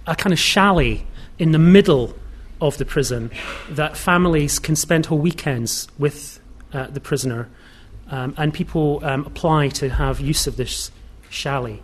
[0.07, 1.05] a kind of chalet
[1.39, 2.15] in the middle
[2.61, 3.31] of the prison
[3.71, 6.39] that families can spend whole weekends with
[6.73, 7.49] uh, the prisoner,
[8.11, 10.91] um, and people um, apply to have use of this
[11.31, 11.81] chalet.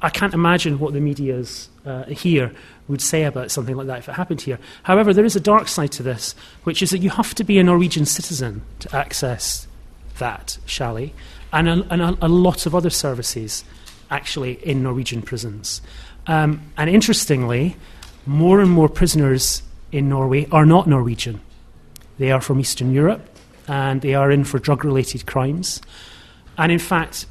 [0.00, 2.52] I can't imagine what the media's uh, here
[2.86, 4.58] would say about something like that if it happened here.
[4.84, 6.34] However, there is a dark side to this,
[6.64, 9.66] which is that you have to be a Norwegian citizen to access
[10.18, 11.12] that chalet
[11.52, 13.64] and a, and a, a lot of other services
[14.10, 15.82] actually in Norwegian prisons.
[16.26, 17.76] Um, and interestingly,
[18.26, 21.40] more and more prisoners in Norway are not Norwegian.
[22.18, 23.28] They are from Eastern Europe
[23.66, 25.80] and they are in for drug related crimes.
[26.56, 27.26] And in fact,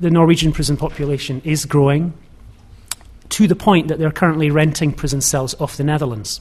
[0.00, 2.12] the Norwegian prison population is growing
[3.30, 6.40] to the point that they're currently renting prison cells off the Netherlands.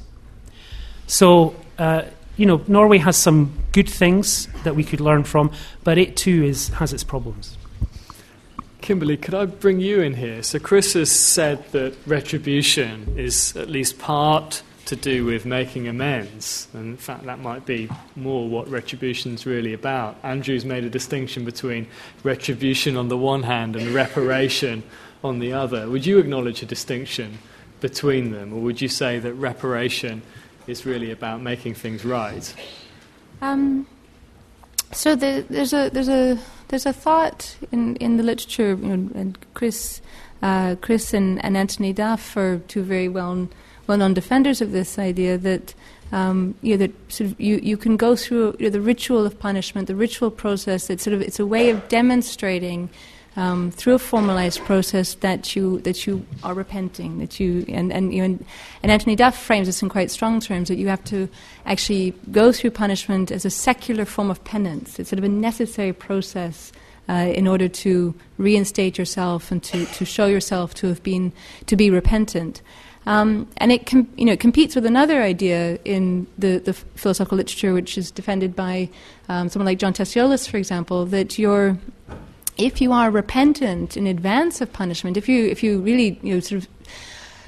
[1.08, 2.04] So, uh,
[2.38, 5.52] you know, Norway has some good things that we could learn from,
[5.84, 7.58] but it too is, has its problems.
[8.82, 10.42] Kimberley, could I bring you in here?
[10.42, 16.68] So, Chris has said that retribution is at least part to do with making amends,
[16.74, 20.18] and in fact, that might be more what retribution is really about.
[20.22, 21.88] Andrew's made a distinction between
[22.24, 24.84] retribution on the one hand and reparation
[25.24, 25.90] on the other.
[25.90, 27.38] Would you acknowledge a distinction
[27.80, 30.24] between them, or would you say that reparation
[30.68, 32.54] is really about making things right?
[33.42, 33.88] Um,
[34.92, 36.38] so the, there's a there's a
[36.68, 40.02] there's a thought in, in the literature, you know, and Chris,
[40.42, 43.48] uh, Chris and, and Anthony Duff are two very well
[43.92, 45.76] well known defenders of this idea that
[46.14, 49.26] um, you know, that sort of you, you can go through you know, the ritual
[49.26, 50.90] of punishment, the ritual process.
[50.90, 52.90] It's sort of it's a way of demonstrating
[53.36, 58.14] um, through a formalized process that you that you are repenting, that you and and,
[58.14, 58.40] you know,
[58.82, 61.28] and Anthony Duff frames this in quite strong terms that you have to
[61.66, 65.00] actually go through punishment as a secular form of penance.
[65.00, 66.72] It's sort of a necessary process.
[67.10, 71.34] Uh, in order to reinstate yourself and to, to show yourself to have been
[71.66, 72.62] to be repentant,
[73.06, 77.74] um, and it com- you know competes with another idea in the, the philosophical literature,
[77.74, 78.90] which is defended by
[79.30, 81.78] um, someone like John Tasioulas, for example, that you're
[82.58, 86.40] if you are repentant in advance of punishment, if you if you really you know
[86.40, 86.70] sort of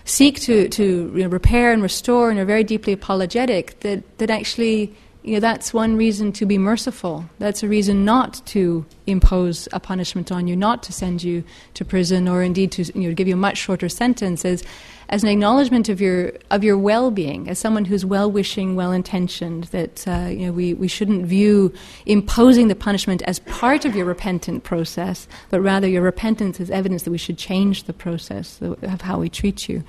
[0.06, 4.30] seek to to you know, repair and restore and are very deeply apologetic, that that
[4.30, 7.26] actually you know that's one reason to be merciful.
[7.40, 11.44] That's a reason not to impose a punishment on you, not to send you
[11.76, 14.44] to prison, or indeed to you know give you a much shorter sentence.
[14.44, 14.64] As
[15.10, 19.66] as an acknowledgement of your of your well-being, as someone who's well-wishing, well-intentioned.
[19.66, 21.74] That uh, you know we, we shouldn't view
[22.06, 27.04] imposing the punishment as part of your repentant process, but rather your repentance as evidence
[27.04, 29.84] that we should change the process of how we treat you.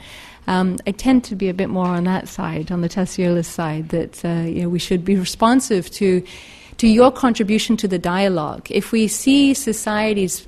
[0.46, 3.88] Um, I tend to be a bit more on that side, on the Tasioulas side,
[3.90, 6.22] that uh, you know we should be responsive to
[6.78, 8.66] to your contribution to the dialogue.
[8.70, 10.46] If we see societies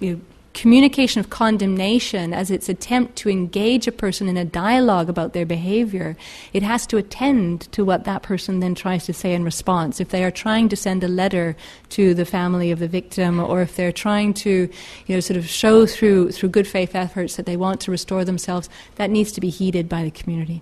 [0.00, 0.20] you know,
[0.58, 5.46] communication of condemnation as its attempt to engage a person in a dialogue about their
[5.46, 6.16] behavior,
[6.52, 10.00] it has to attend to what that person then tries to say in response.
[10.00, 11.56] If they are trying to send a letter
[11.90, 14.68] to the family of the victim, or if they're trying to,
[15.06, 18.24] you know, sort of show through through good faith efforts that they want to restore
[18.24, 20.60] themselves, that needs to be heeded by the community.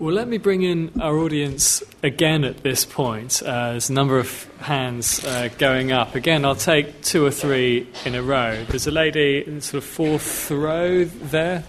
[0.00, 3.42] Well, let me bring in our audience again at this point.
[3.42, 6.14] Uh, there's a number of hands uh, going up.
[6.14, 8.64] Again, I'll take two or three in a row.
[8.68, 11.64] There's a lady in sort of fourth row there.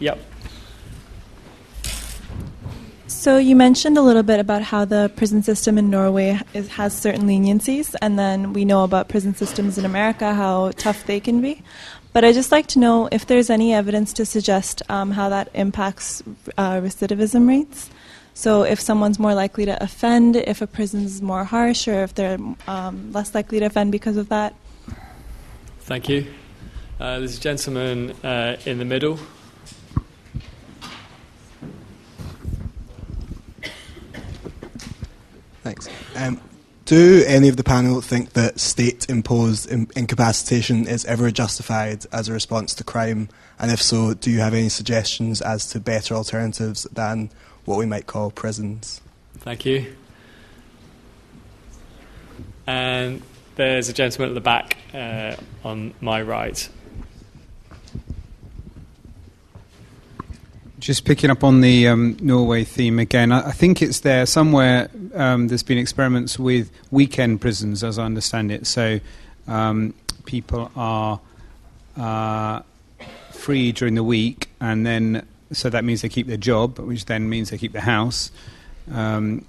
[0.00, 0.18] Yep.
[3.06, 6.96] So you mentioned a little bit about how the prison system in Norway is, has
[6.96, 11.40] certain leniencies, and then we know about prison systems in America, how tough they can
[11.40, 11.62] be.
[12.12, 15.48] But I'd just like to know if there's any evidence to suggest um, how that
[15.54, 16.22] impacts
[16.58, 17.90] uh, recidivism rates.
[18.34, 22.38] So, if someone's more likely to offend, if a prison's more harsh, or if they're
[22.66, 24.54] um, less likely to offend because of that.
[25.80, 26.26] Thank you.
[26.98, 29.18] Uh, there's a gentleman uh, in the middle.
[35.62, 35.88] Thanks.
[36.16, 36.40] Um,
[36.90, 42.32] do any of the panel think that state imposed incapacitation is ever justified as a
[42.32, 43.28] response to crime?
[43.60, 47.30] And if so, do you have any suggestions as to better alternatives than
[47.64, 49.00] what we might call prisons?
[49.38, 49.94] Thank you.
[52.66, 53.22] And
[53.54, 56.68] there's a gentleman at the back uh, on my right.
[60.80, 64.88] Just picking up on the um, Norway theme again, I, think it's there somewhere.
[65.14, 68.66] Um, there's been experiments with weekend prisons, as I understand it.
[68.66, 68.98] So
[69.46, 69.92] um,
[70.24, 71.20] people are
[71.98, 72.62] uh,
[73.30, 77.28] free during the week, and then so that means they keep their job, which then
[77.28, 78.30] means they keep their house
[78.90, 79.40] um,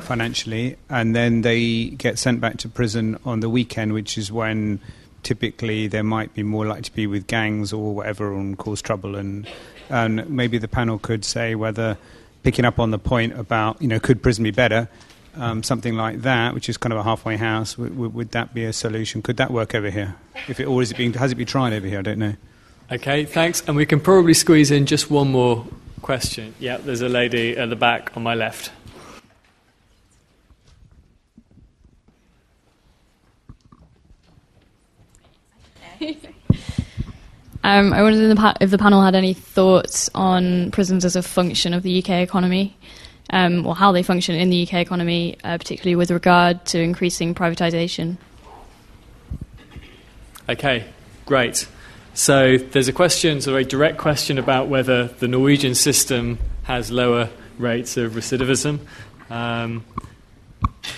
[0.00, 4.80] financially, and then they get sent back to prison on the weekend, which is when
[5.22, 9.16] typically there might be more likely to be with gangs or whatever and cause trouble
[9.16, 9.48] and
[9.90, 11.96] and maybe the panel could say whether
[12.42, 14.88] picking up on the point about you know could prison be better,
[15.36, 17.74] um, something like that, which is kind of a halfway house.
[17.74, 19.22] W- w- would that be a solution?
[19.22, 20.16] Could that work over here?
[20.48, 21.98] If it, or is it being has it been tried over here?
[21.98, 22.34] I don't know.
[22.90, 23.62] Okay, thanks.
[23.66, 25.66] And we can probably squeeze in just one more
[26.00, 26.54] question.
[26.58, 28.72] Yeah, there's a lady at the back on my left.
[37.64, 41.22] Um, I wondered the pa- if the panel had any thoughts on prisons as a
[41.22, 42.76] function of the UK economy,
[43.30, 47.34] um, or how they function in the UK economy, uh, particularly with regard to increasing
[47.34, 48.16] privatisation.
[50.48, 50.84] Okay,
[51.26, 51.68] great.
[52.14, 57.28] So there's a question, so a direct question about whether the Norwegian system has lower
[57.58, 58.80] rates of recidivism.
[59.30, 59.84] Um,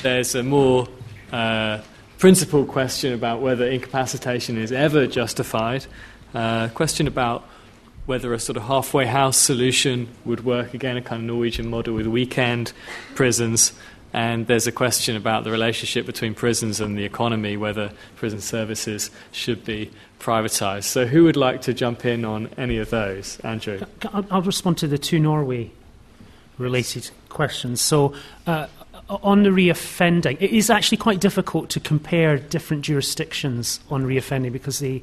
[0.03, 0.89] there's a more
[1.33, 1.81] uh,
[2.21, 5.87] principled question about whether incapacitation is ever justified.
[6.35, 7.43] Uh, question about
[8.05, 10.75] whether a sort of halfway house solution would work.
[10.75, 12.75] Again, a kind of Norwegian model with weekend
[13.15, 13.73] prisons.
[14.13, 19.11] And there's a question about the relationship between prisons and the economy, whether prison services
[19.33, 20.85] should be privatised.
[20.85, 23.41] So, who would like to jump in on any of those?
[23.41, 23.81] Andrew?
[24.13, 25.71] I'll respond to the two Norway
[26.59, 27.81] related questions.
[27.81, 28.13] So,
[28.47, 28.67] uh,
[29.23, 34.79] on the reoffending, it is actually quite difficult to compare different jurisdictions on reoffending because
[34.79, 35.03] they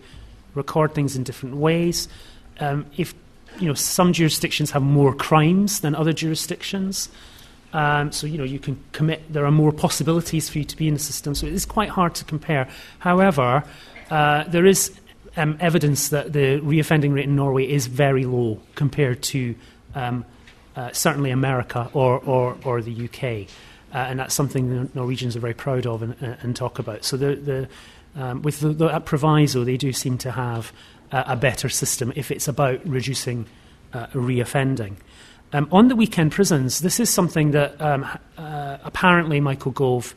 [0.55, 2.07] record things in different ways.
[2.59, 3.13] Um, if
[3.59, 7.09] you know, some jurisdictions have more crimes than other jurisdictions.
[7.73, 9.21] Um, so you know you can commit.
[9.31, 11.35] There are more possibilities for you to be in the system.
[11.35, 12.69] So it is quite hard to compare.
[12.99, 13.63] However,
[14.09, 14.97] uh, there is
[15.35, 19.55] um, evidence that the reoffending rate in Norway is very low compared to
[19.95, 20.25] um,
[20.75, 23.49] uh, certainly America or, or, or the UK.
[23.97, 27.03] Uh, and that's something Norwegians are very proud of and, uh, and talk about.
[27.03, 27.69] So the, the,
[28.15, 30.71] um, with the, the, proviso, they do seem to have
[31.11, 33.47] uh, a better system if it's about reducing
[33.93, 34.97] uh, reoffending.
[35.51, 38.05] Um, on the weekend prisons, this is something that um,
[38.37, 40.13] uh, apparently Michael Gove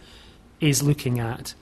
[0.61, 1.55] is looking at.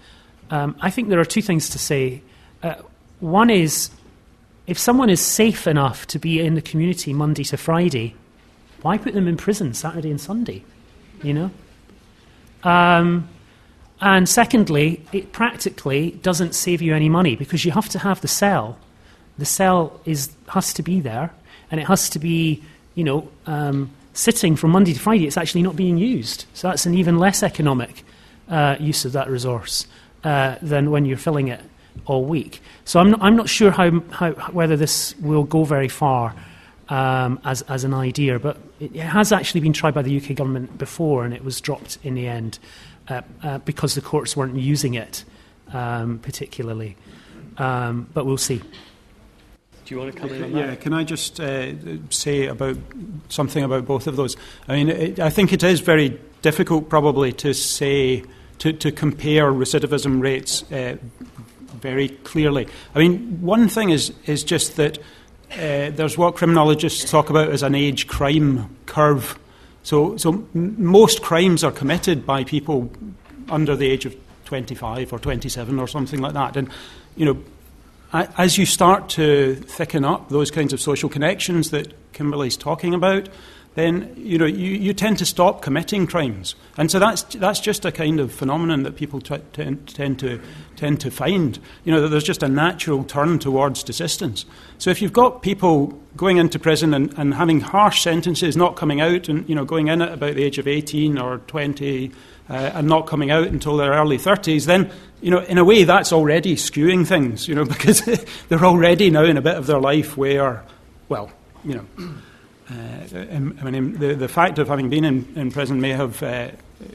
[0.51, 2.21] Um, I think there are two things to say.
[2.65, 2.83] Uh,
[3.21, 3.91] one is
[4.67, 8.17] if someone is safe enough to be in the community Monday to Friday,
[8.83, 10.65] why put them in prison Saturday and Sunday?
[11.23, 11.51] You know?
[12.65, 13.29] Um,
[14.01, 18.29] and secondly, it practically doesn't save you any money because you have to have the
[18.29, 18.79] cell.
[19.39, 21.33] The cell is, has to be there,
[21.71, 22.63] and it has to be,
[22.95, 25.27] you know, um, sitting from Monday to Friday.
[25.27, 26.45] It's actually not being used.
[26.55, 28.05] So that's an even less economic
[28.49, 29.87] uh, use of that resource
[30.25, 31.61] uh, than when you're filling it
[32.07, 32.61] all week.
[32.85, 36.35] So I'm not, I'm not sure how, how, whether this will go very far
[36.89, 40.35] um, as, as an idea, but it, it, has actually been tried by the UK
[40.35, 42.59] government before and it was dropped in the end
[43.09, 45.25] uh, uh, because the courts weren't using it
[45.73, 46.97] um, particularly.
[47.57, 48.59] Um, but we'll see.
[48.59, 50.59] Do you want to come in on that?
[50.59, 51.73] Yeah, can I just uh,
[52.11, 52.77] say about
[53.29, 54.37] something about both of those?
[54.69, 58.23] I mean, it, I think it is very difficult, probably, to say
[58.59, 60.97] to, to compare recidivism rates uh,
[61.81, 62.69] very clearly.
[62.95, 64.99] I mean, one thing is, is just that
[65.53, 69.39] uh, there's what criminologists talk about as an age crime curve.
[69.83, 72.91] So, so m- most crimes are committed by people
[73.49, 76.57] under the age of 25 or 27 or something like that.
[76.57, 76.71] And,
[77.17, 77.43] you know,
[78.13, 83.29] as you start to thicken up those kinds of social connections that Kimberley's talking about,
[83.79, 87.85] then you know you, you tend to stop committing crimes, and so that's that's just
[87.85, 90.41] a kind of phenomenon that people t- tend, tend to
[90.75, 91.59] tend to find.
[91.85, 94.45] You know that there's just a natural turn towards desistance.
[94.79, 99.01] So if you've got people going into prison and, and having harsh sentences, not coming
[99.01, 102.13] out, and you know going in at about the age of 18 or 20.
[102.51, 105.85] Uh, and not coming out until their early 30s, then, you know, in a way
[105.85, 108.01] that's already skewing things, you know, because
[108.49, 110.65] they're already now in a bit of their life where,
[111.11, 111.31] well,
[111.63, 112.09] you know,
[112.71, 116.49] I mean, the, the fact of having been in, in prison may have uh,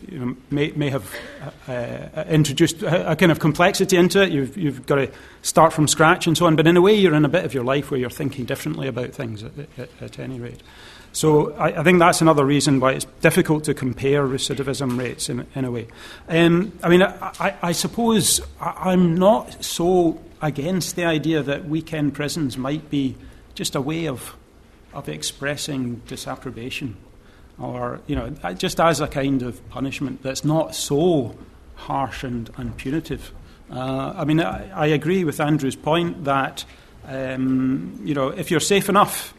[0.07, 1.13] you know, may, may have
[1.67, 4.31] uh, uh, introduced a, a, kind of complexity into it.
[4.31, 5.11] You've, you've got to
[5.41, 6.55] start from scratch and so on.
[6.55, 8.87] But in a way, you're in a bit of your life where you're thinking differently
[8.87, 10.61] about things at, at, at any rate.
[11.11, 15.45] So I, I, think that's another reason why it's difficult to compare recidivism rates in,
[15.53, 15.87] in a way.
[16.27, 22.57] Um, I mean, I, I suppose I'm not so against the idea that weekend prisons
[22.57, 23.15] might be
[23.53, 24.35] just a way of
[24.93, 26.95] of expressing disapprobation
[27.59, 31.35] or, you know, just as a kind of punishment that's not so
[31.75, 33.31] harsh and, and punitive.
[33.71, 36.65] Uh, I mean, I, I, agree with Andrew's point that,
[37.07, 39.33] um, you know, if you're safe enough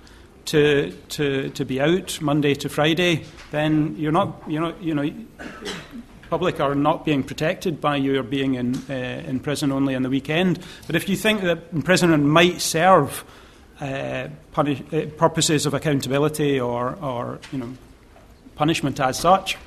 [0.46, 5.10] to, to, to be out Monday to Friday, then you're not, you know, you know,
[6.30, 10.10] public are not being protected by your being in, uh, in prison only on the
[10.10, 10.58] weekend.
[10.86, 13.24] But if you think that imprisonment might serve
[13.84, 17.70] uh, punish, uh, purposes of accountability or, or you know,
[18.56, 19.58] punishment as such,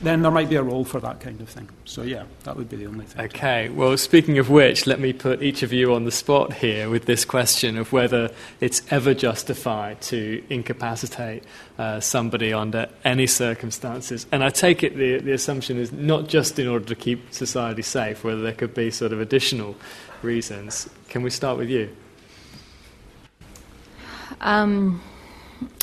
[0.00, 1.68] then there might be a role for that kind of thing.
[1.84, 3.24] So, yeah, that would be the only thing.
[3.26, 6.90] Okay, well, speaking of which, let me put each of you on the spot here
[6.90, 8.30] with this question of whether
[8.60, 11.44] it's ever justified to incapacitate
[11.78, 14.26] uh, somebody under any circumstances.
[14.32, 17.82] And I take it the, the assumption is not just in order to keep society
[17.82, 19.76] safe, whether there could be sort of additional
[20.22, 20.88] reasons.
[21.08, 21.88] Can we start with you?
[24.40, 25.00] Um,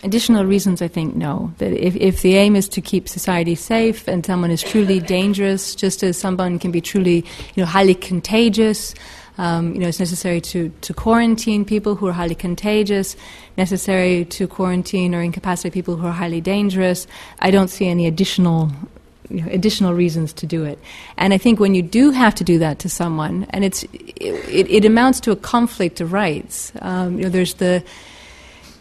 [0.04, 1.54] additional reasons, I think, no.
[1.58, 5.76] That if, if the aim is to keep society safe and someone is truly dangerous,
[5.76, 7.26] just as someone can be truly,
[7.56, 8.94] you know, highly contagious,
[9.38, 13.16] um, you know, it's necessary to, to quarantine people who are highly contagious,
[13.58, 17.08] necessary to quarantine or incapacitate people who are highly dangerous.
[17.40, 18.70] I don't see any additional
[19.30, 20.78] you know, additional reasons to do it.
[21.18, 24.70] And I think when you do have to do that to someone, and it's it,
[24.70, 26.74] it amounts to a conflict of rights.
[26.82, 27.84] Um, you know, there's the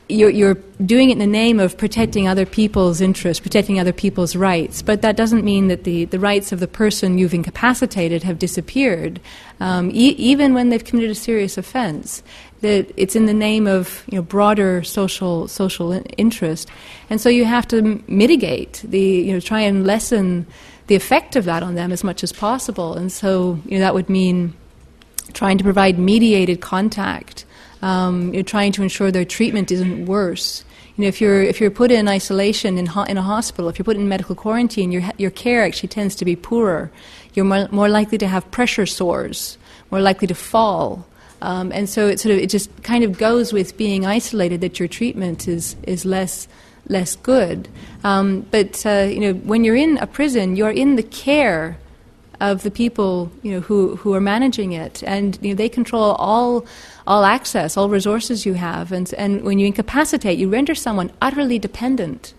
[0.09, 4.36] you're, you're, doing it in the name of protecting other people's interests, protecting other people's
[4.36, 8.39] rights, but that doesn't mean that the, the rights of the person you've incapacitated have
[8.39, 9.20] disappeared,
[9.59, 12.22] um, e- even when they've committed a serious offense.
[12.60, 16.68] That it's in the name of you know, broader social social interest,
[17.10, 20.47] and so you have to mitigate the you know try and lessen
[20.86, 23.94] the effect of that on them as much as possible, and so you know, that
[23.94, 24.55] would mean
[25.32, 27.44] trying to provide mediated contact
[27.82, 30.64] um, you're trying to ensure their treatment isn't worse.
[30.96, 33.78] You know, if you're if you're put in isolation in, ho- in a hospital, if
[33.78, 36.90] you're put in medical quarantine, your your care actually tends to be poorer.
[37.34, 39.59] You're more, more likely to have pressure sores,
[39.90, 41.06] more likely to fall.
[41.40, 44.80] Um, and so it sort of it just kind of goes with being isolated that
[44.80, 46.48] your treatment is is less
[46.88, 47.68] less good.
[48.02, 51.78] Um, but uh, you know, when you're in a prison, you're in the care
[52.40, 56.12] of the people you know who who are managing it, and you know they control
[56.12, 56.66] all
[57.09, 58.93] all access, all resources you have.
[58.93, 62.35] And, and when you incapacitate, you render someone utterly dependent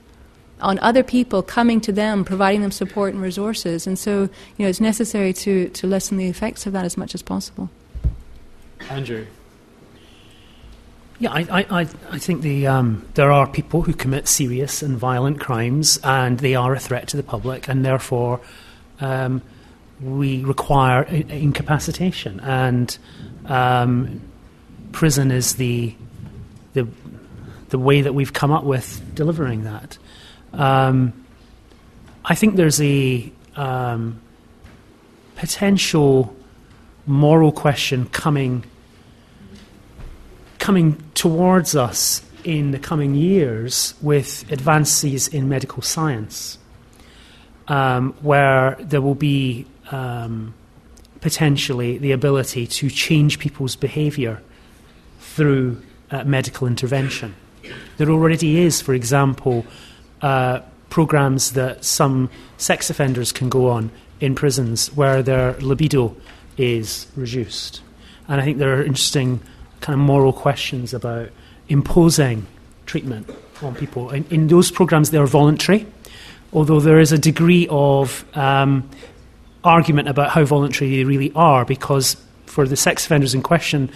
[0.62, 3.88] on other people coming to them, providing them support and resources.
[3.88, 7.16] And so, you know, it's necessary to, to lessen the effects of that as much
[7.16, 7.72] as possible.
[8.92, 9.26] Andrew.
[11.18, 15.40] Yeah, I, I, I think the, um, there are people who commit serious and violent
[15.40, 18.40] crimes, and they are a threat to the public, and therefore
[19.02, 19.42] um,
[20.02, 22.40] we require incapacitation.
[22.40, 22.98] And
[23.46, 24.22] um,
[24.92, 25.96] prison is the,
[26.74, 26.88] the,
[27.70, 29.98] the way that we've come up with delivering that.
[30.54, 31.14] Um,
[32.24, 34.22] I think there's a um,
[35.36, 36.36] potential
[37.06, 38.64] moral question coming
[40.60, 46.58] coming towards us in the coming years with advances in medical science,
[47.70, 50.54] um, where there will be um,
[51.22, 54.42] potentially the ability to change people's behaviour
[55.20, 57.36] through uh, medical intervention.
[57.98, 59.66] There already is, for example,
[60.22, 66.16] uh, programs that some sex offenders can go on in prisons where their libido
[66.58, 67.82] is reduced.
[68.28, 69.40] And I think there are interesting
[69.82, 71.30] kind of moral questions about
[71.68, 72.46] imposing
[72.86, 73.30] treatment
[73.62, 74.10] on people.
[74.10, 75.86] In, in those programs, they are voluntary,
[76.54, 78.90] although there is a degree of um,
[79.64, 82.16] argument about how voluntary they really are, because
[82.46, 83.92] for the sex offenders in question,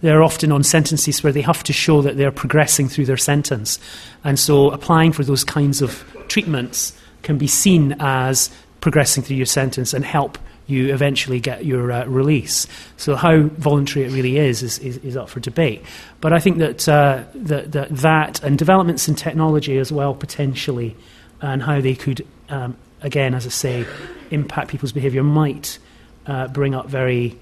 [0.00, 3.78] they're often on sentences where they have to show that they're progressing through their sentence.
[4.24, 6.92] And so applying for those kinds of treatments
[7.22, 8.50] can be seen as
[8.80, 10.38] progressing through your sentence and help
[10.68, 12.66] you eventually get your uh, release.
[12.96, 15.82] So how voluntary it really is is, is, is up for debate.
[16.20, 20.94] But I think that, uh, that, that, that and developments in technology as well potentially
[21.40, 23.86] and how they could, um, again, as I say,
[24.30, 25.78] impact people's behaviour might
[26.26, 27.38] uh, bring up very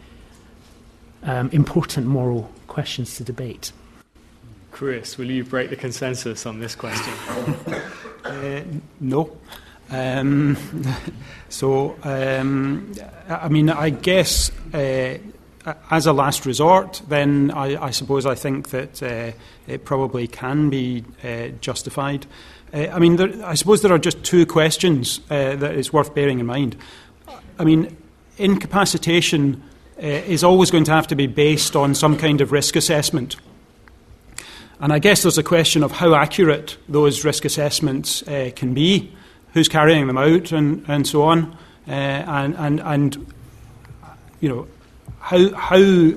[1.23, 3.73] um, important moral questions to debate.
[4.71, 7.15] Chris, will you break the consensus on this question?
[8.25, 8.63] uh,
[9.01, 9.37] no.
[9.91, 10.57] Um,
[11.49, 12.93] so, um,
[13.29, 15.19] I mean, I guess uh,
[15.91, 19.33] as a last resort, then I, I suppose I think that uh,
[19.67, 22.27] it probably can be uh, justified.
[22.73, 26.15] Uh, I mean, there, I suppose there are just two questions uh, that is worth
[26.15, 26.77] bearing in mind.
[27.59, 27.97] I mean,
[28.39, 29.63] incapacitation
[29.99, 33.37] uh, is always going to have to be based on some kind of risk assessment.
[34.81, 38.23] And I guess there's a question of how accurate those risk assessments
[38.57, 39.11] can be
[39.57, 41.57] who's carrying them out, and, and so on.
[41.89, 43.33] Uh, and, and, and,
[44.41, 44.69] you know,
[45.19, 46.11] how, how,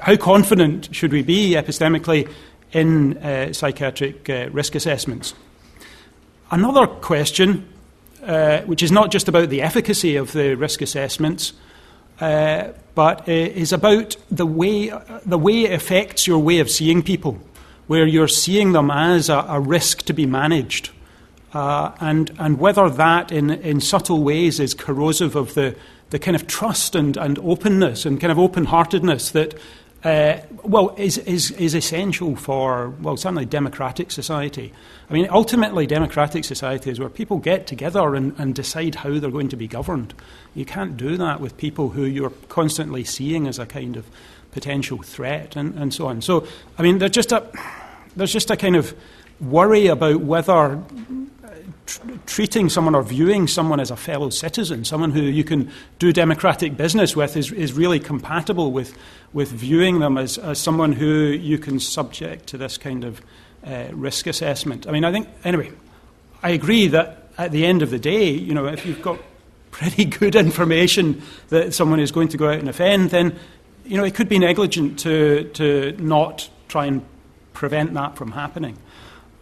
[0.00, 2.26] how confident should we be epistemically
[2.72, 5.34] in uh, psychiatric uh, risk assessments?
[6.50, 7.68] Another question,
[8.24, 11.52] uh, which is not just about the efficacy of the risk assessments,
[12.20, 14.90] uh, but is about the way,
[15.26, 17.38] the way it affects your way of seeing people,
[17.86, 20.90] where you're seeing them as a, a risk to be managed.
[21.52, 25.76] Uh, and, and whether that in, in subtle ways is corrosive of the,
[26.10, 29.54] the kind of trust and, and openness and kind of open heartedness that,
[30.04, 34.72] uh, well, is, is, is essential for, well, certainly democratic society.
[35.10, 39.30] I mean, ultimately, democratic society is where people get together and, and decide how they're
[39.30, 40.14] going to be governed.
[40.54, 44.06] You can't do that with people who you're constantly seeing as a kind of
[44.52, 46.22] potential threat and, and so on.
[46.22, 46.46] So,
[46.78, 47.44] I mean, there's just a,
[48.14, 48.94] there's just a kind of
[49.40, 50.80] worry about whether
[51.88, 56.12] tr- treating someone or viewing someone as a fellow citizen, someone who you can do
[56.12, 58.96] democratic business with, is, is really compatible with,
[59.32, 63.20] with viewing them as, as someone who you can subject to this kind of
[63.66, 64.86] uh, risk assessment.
[64.86, 65.72] I mean, I think, anyway,
[66.42, 69.18] I agree that at the end of the day, you know, if you've got
[69.70, 73.38] pretty good information that someone is going to go out and offend, then,
[73.84, 77.04] you know, it could be negligent to, to not try and
[77.54, 78.76] prevent that from happening.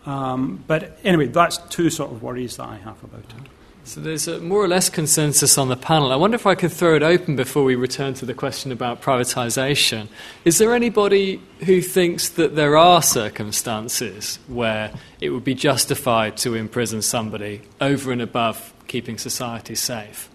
[0.06, 3.50] Um, but anyway, that's two sort of worries that I have about it.
[3.86, 6.10] So there's a more or less consensus on the panel.
[6.10, 9.00] I wonder if I could throw it open before we return to the question about
[9.00, 10.08] privatisation.
[10.44, 16.54] Is there anybody who thinks that there are circumstances where it would be justified to
[16.54, 20.28] imprison somebody over and above keeping society safe,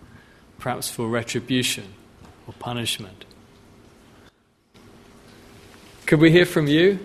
[0.57, 1.93] perhaps for retribution
[2.48, 3.26] or punishment?
[6.06, 6.99] Could we hear from you?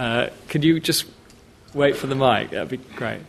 [0.00, 1.04] Uh, could you just
[1.74, 2.48] wait for the mic?
[2.52, 3.20] That'd be great.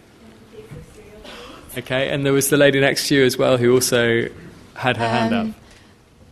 [1.77, 4.29] Okay, and there was the lady next to you as well who also
[4.75, 5.45] had her um, hand up.
[5.45, 5.55] Um,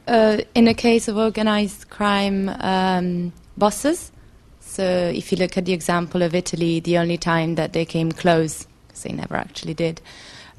[0.08, 4.14] uh, in a case of organized crime um, bosses,
[4.62, 4.82] so
[5.14, 8.66] if you look at the example of Italy, the only time that they came close,
[8.88, 10.00] because they never actually did,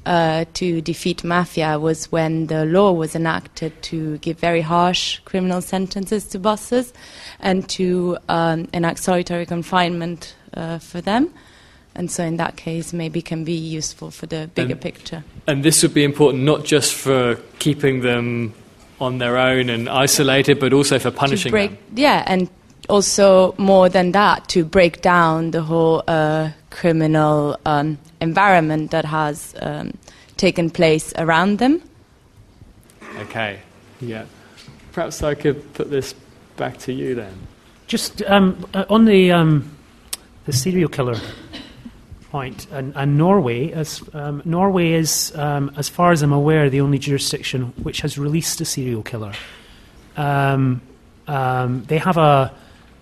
[0.05, 5.61] uh, to defeat mafia was when the law was enacted to give very harsh criminal
[5.61, 6.93] sentences to bosses
[7.39, 11.33] and to um, enact solitary confinement uh, for them.
[11.93, 15.23] And so, in that case, maybe can be useful for the bigger And- picture.
[15.45, 18.53] And this would be important not just for keeping them
[18.99, 21.79] on their own and isolated, but also for punishing break, them.
[21.95, 22.49] Yeah, and
[22.87, 29.53] also more than that, to break down the whole uh, criminal um, environment that has
[29.61, 29.93] um,
[30.37, 31.81] taken place around them.
[33.19, 33.59] Okay,
[33.99, 34.25] yeah.
[34.91, 36.15] Perhaps I could put this
[36.57, 37.33] back to you then.
[37.87, 39.69] Just um, uh, on the um,
[40.45, 41.19] the serial killer
[42.31, 46.79] point, and, and Norway, as um, Norway is, um, as far as I'm aware, the
[46.79, 49.33] only jurisdiction which has released a serial killer.
[50.15, 50.81] Um,
[51.27, 52.53] um, they have a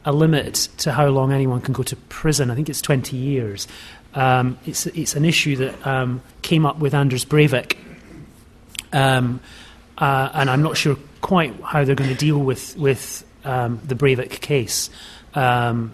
[0.06, 2.50] a limit to how long anyone can go to prison.
[2.50, 3.68] I think it's 20 years.
[4.16, 7.78] Um, it's it's an issue that um, came up with Anders Breivik.
[8.92, 9.40] Um,
[9.98, 13.96] uh, and I'm not sure quite how they're going to deal with with um, the
[13.96, 14.90] Breivik case.
[15.36, 15.94] Um,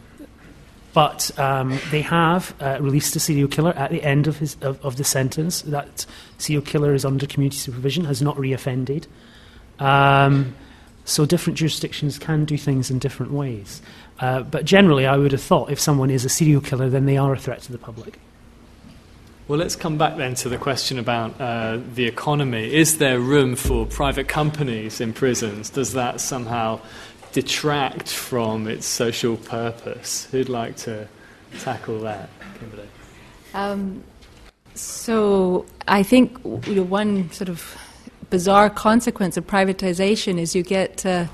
[0.94, 4.84] but um, they have uh, released a serial killer at the end of, his, of,
[4.84, 5.62] of the sentence.
[5.64, 6.06] That
[6.38, 9.06] serial killer is under community supervision, has not reoffended.
[9.78, 10.56] Um,
[11.06, 13.82] so different jurisdictions can do things in different ways.
[14.20, 17.18] Uh, but generally, I would have thought if someone is a serial killer, then they
[17.18, 18.20] are a threat to the public.
[19.48, 22.74] Well, let's come back then to the question about uh, the economy.
[22.74, 25.70] Is there room for private companies in prisons?
[25.70, 26.80] Does that somehow
[27.32, 30.28] detract from its social purpose?
[30.32, 31.08] Who'd like to
[31.60, 32.88] tackle that, Kimberley?
[33.54, 34.04] Um,
[34.74, 37.78] so I think you know, one sort of
[38.36, 41.26] bizarre consequence of privatization is you get uh,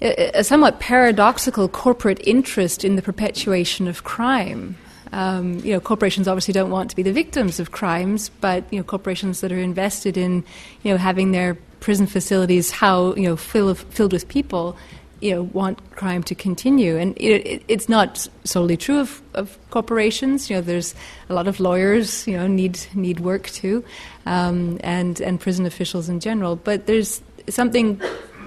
[0.00, 4.78] a, somewhat paradoxical corporate interest in the perpetuation of crime.
[5.12, 8.78] Um, you know, corporations obviously don't want to be the victims of crimes, but you
[8.78, 10.42] know, corporations that are invested in,
[10.82, 14.78] you know, having their prison facilities how you know fill, filled with people,
[15.20, 16.96] you know, want crime to continue.
[16.96, 20.48] And it, it, it's not solely true of, of corporations.
[20.48, 20.94] You know, there's
[21.28, 23.84] a lot of lawyers, you know, need need work too,
[24.26, 26.56] um, and and prison officials in general.
[26.56, 28.00] But there's something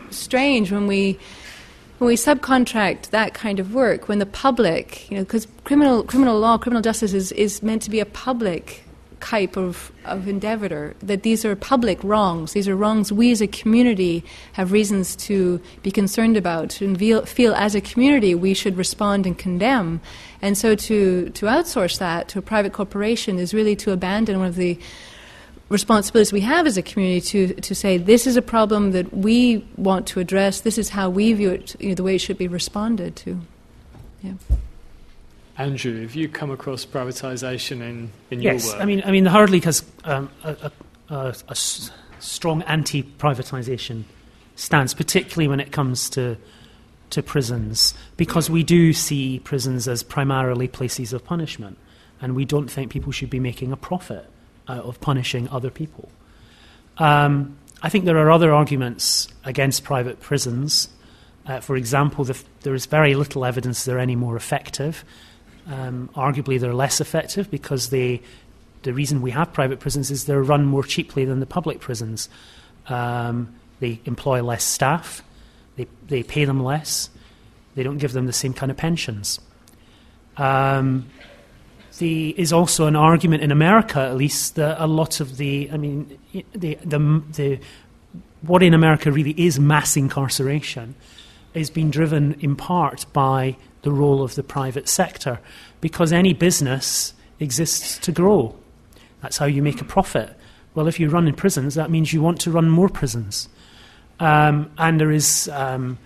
[0.10, 1.20] strange when we
[2.00, 6.40] when we subcontract that kind of work, when the public, you know, because criminal criminal
[6.40, 8.84] law, criminal justice is, is meant to be a public
[9.24, 12.52] type of, of endeavour, that these are public wrongs.
[12.52, 14.22] These are wrongs we as a community
[14.52, 19.26] have reasons to be concerned about, and feel, feel as a community we should respond
[19.26, 20.02] and condemn.
[20.42, 24.50] And so to, to outsource that to a private corporation is really to abandon one
[24.50, 24.78] of the
[25.70, 29.66] responsibilities we have as a community to, to say this is a problem that we
[29.78, 32.38] want to address, this is how we view it, you know, the way it should
[32.38, 33.40] be responded to.
[34.22, 34.34] Yeah.
[35.58, 38.82] Andrew, have you come across privatisation in, in yes, your work?
[38.82, 40.72] I mean, I mean, the Howard League has um, a, a,
[41.14, 44.04] a, a s- strong anti-privatisation
[44.56, 46.38] stance, particularly when it comes to
[47.12, 51.78] to prisons, because we do see prisons as primarily places of punishment,
[52.20, 54.28] and we don't think people should be making a profit
[54.68, 56.10] out of punishing other people.
[56.98, 60.90] Um, I think there are other arguments against private prisons.
[61.46, 65.04] Uh, for example, the f- there is very little evidence they're any more effective.
[65.68, 68.22] Um, arguably, they're less effective because they,
[68.84, 72.30] the reason we have private prisons is they're run more cheaply than the public prisons.
[72.88, 75.24] Um, they employ less staff,
[75.76, 77.10] they, they pay them less,
[77.76, 79.40] they don't give them the same kind of pensions.
[80.38, 81.10] Um,
[82.00, 85.78] there is also an argument in America, at least, that a lot of the, I
[85.78, 86.18] mean,
[86.54, 87.60] the, the, the,
[88.42, 90.96] what in America really is mass incarceration
[91.54, 95.40] is being driven in part by the role of the private sector
[95.80, 98.56] because any business exists to grow.
[99.22, 100.36] That's how you make a profit.
[100.76, 103.48] Well, if you run in prisons, that means you want to run more prisons.
[104.20, 105.98] Um, and there is, um,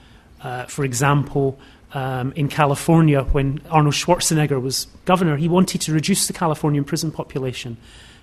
[0.41, 1.57] uh, for example,
[1.93, 7.11] um, in California, when Arnold Schwarzenegger was governor, he wanted to reduce the Californian prison
[7.11, 7.77] population.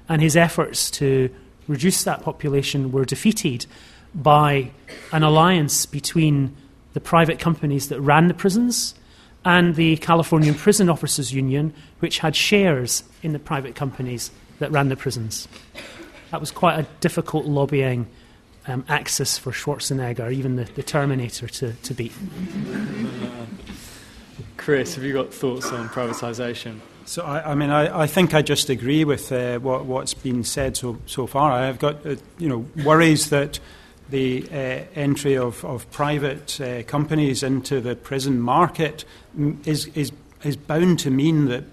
[0.08, 1.30] And his efforts to
[1.66, 3.66] reduce that population were defeated
[4.14, 4.70] by
[5.12, 6.54] an alliance between
[6.92, 8.94] the private companies that ran the prisons
[9.44, 14.88] and the Californian Prison Officers Union, which had shares in the private companies that ran
[14.88, 15.48] the prisons.
[16.30, 18.06] That was quite a difficult lobbying
[18.66, 22.12] um, axis for Schwarzenegger, even the, the Terminator, to, to beat.
[24.56, 26.80] Chris, have you got thoughts on privatisation?
[27.04, 30.42] So, I, I mean, I, I think I just agree with uh, what, what's been
[30.42, 31.52] said so, so far.
[31.52, 33.60] I've got, uh, you know, worries that
[34.08, 39.04] the uh, entry of, of private uh, companies into the prison market
[39.64, 40.12] is, is,
[40.42, 41.64] is bound to mean that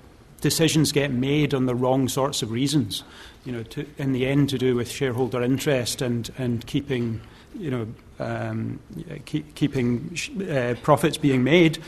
[0.42, 3.04] decisions get made on the wrong sorts of reasons.
[3.46, 7.22] You know, to, in the end, to do with shareholder interest and, and keeping,
[7.58, 7.88] you know,
[8.20, 8.80] um,
[9.26, 10.16] keep, keeping
[10.50, 11.80] uh, profits being made.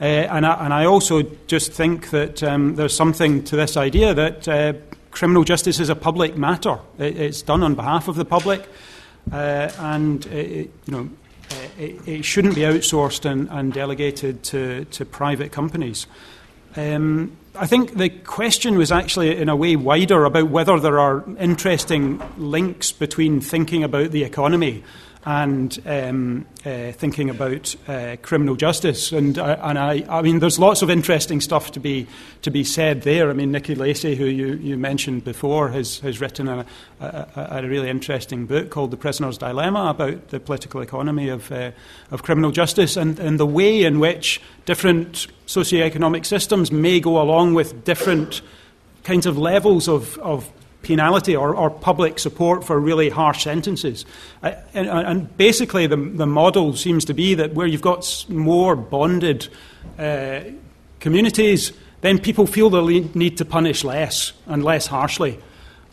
[0.00, 4.14] Uh, and, I, and I also just think that um, there's something to this idea
[4.14, 4.72] that uh,
[5.10, 6.78] criminal justice is a public matter.
[6.98, 8.68] It, it's done on behalf of the public,
[9.32, 11.10] uh, and it, you know
[11.78, 16.06] it, it, shouldn't be outsourced and, and delegated to, to private companies.
[16.76, 21.24] Um, I think the question was actually, in a way, wider about whether there are
[21.38, 24.84] interesting links between thinking about the economy
[25.24, 29.12] and um, uh, thinking about uh, criminal justice.
[29.12, 32.06] And, uh, and I, I mean, there's lots of interesting stuff to be,
[32.42, 33.30] to be said there.
[33.30, 36.64] I mean, Nicky Lacey, who you, you mentioned before, has, has written a,
[37.00, 41.72] a, a really interesting book called The Prisoner's Dilemma about the political economy of, uh,
[42.10, 47.54] of criminal justice and, and the way in which different socioeconomic systems may go along
[47.54, 48.40] with different
[49.04, 50.50] kinds of levels of, of
[50.82, 54.06] penality or, or, public support for really harsh sentences.
[54.42, 58.76] Uh, and, and, basically, the, the model seems to be that where you've got more
[58.76, 59.48] bonded
[59.98, 60.40] uh,
[61.00, 62.80] communities, then people feel the
[63.14, 65.38] need to punish less and less harshly.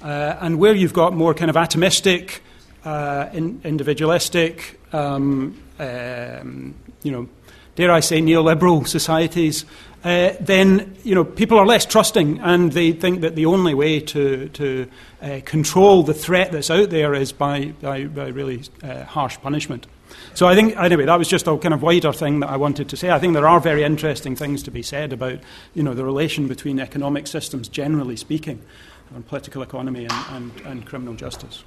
[0.02, 2.41] Uh, and where you've got more kind of atomistic,
[2.84, 7.28] uh, in, individualistic, um, um, you know,
[7.76, 9.65] dare I say, neoliberal societies,
[10.03, 13.99] uh, then you know people are less trusting, and they think that the only way
[13.99, 14.88] to to
[15.22, 19.88] uh, control the threat that's out there is by by, by really uh, harsh punishment.
[20.35, 22.89] So I think anyway that was just a kind of wider thing that I wanted
[22.89, 23.10] to say.
[23.10, 25.39] I think there are very interesting things to be said about
[25.73, 28.61] you know the relation between economic systems, generally speaking,
[29.15, 31.64] and political economy and, and, and criminal justice.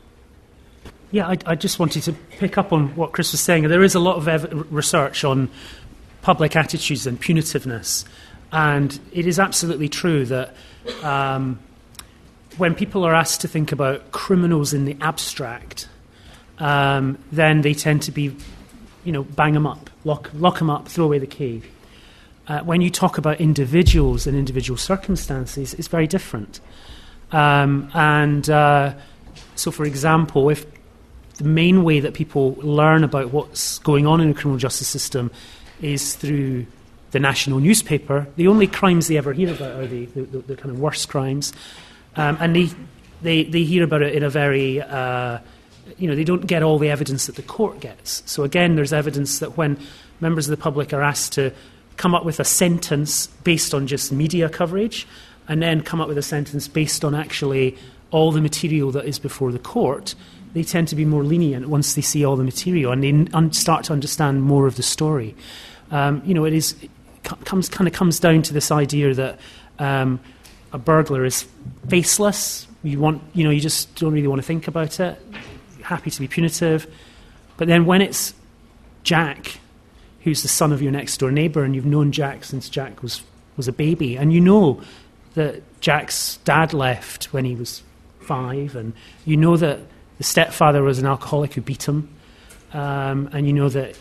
[1.10, 3.66] Yeah, I, I, just wanted to pick up on what Chris was saying.
[3.68, 5.48] There is a lot of ev- research on
[6.28, 8.04] public attitudes and punitiveness.
[8.52, 10.54] And it is absolutely true that
[11.02, 11.58] um,
[12.58, 15.88] when people are asked to think about criminals in the abstract,
[16.58, 18.36] um, then they tend to be,
[19.06, 21.62] you know, bang them up, lock, lock them up, throw away the key.
[22.46, 26.60] Uh, when you talk about individuals and individual circumstances, it's very different.
[27.32, 28.92] Um, and uh,
[29.54, 30.66] so, for example, if
[31.38, 35.30] the main way that people learn about what's going on in the criminal justice system
[35.82, 36.66] is through
[37.10, 40.70] the national newspaper, the only crimes they ever hear about are the, the, the kind
[40.70, 41.52] of worst crimes.
[42.16, 42.68] Um, and they,
[43.22, 45.38] they, they hear about it in a very, uh,
[45.96, 48.22] you know, they don't get all the evidence that the court gets.
[48.26, 49.78] So again, there's evidence that when
[50.20, 51.52] members of the public are asked to
[51.96, 55.06] come up with a sentence based on just media coverage,
[55.48, 57.76] and then come up with a sentence based on actually
[58.10, 60.14] all the material that is before the court,
[60.52, 63.52] they tend to be more lenient once they see all the material and they un-
[63.52, 65.34] start to understand more of the story.
[65.90, 66.74] Um, you know, it is
[67.22, 69.38] comes kind of comes down to this idea that
[69.78, 70.20] um,
[70.72, 71.46] a burglar is
[71.88, 72.66] faceless.
[72.82, 75.20] You want, you know, you just don't really want to think about it.
[75.82, 76.86] happy to be punitive,
[77.56, 78.34] but then when it's
[79.02, 79.58] Jack,
[80.20, 83.22] who's the son of your next door neighbour, and you've known Jack since Jack was
[83.56, 84.80] was a baby, and you know
[85.34, 87.82] that Jack's dad left when he was
[88.20, 88.92] five, and
[89.24, 89.80] you know that
[90.18, 92.08] the stepfather was an alcoholic who beat him,
[92.72, 93.96] um, and you know that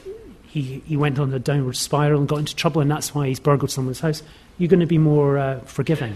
[0.61, 3.39] he, he went on a downward spiral and got into trouble, and that's why he's
[3.39, 4.23] burgled someone's house,
[4.57, 6.15] you're going to be more uh, forgiving.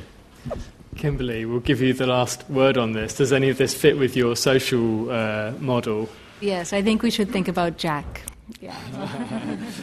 [0.96, 3.16] Kimberley, we'll give you the last word on this.
[3.16, 6.10] Does any of this fit with your social uh, model?
[6.42, 8.24] Yes, I think we should think about Jack.
[8.60, 8.76] Yeah.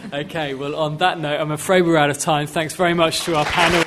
[0.12, 2.46] okay, well, on that note, I'm afraid we're out of time.
[2.46, 3.84] Thanks very much to our panel.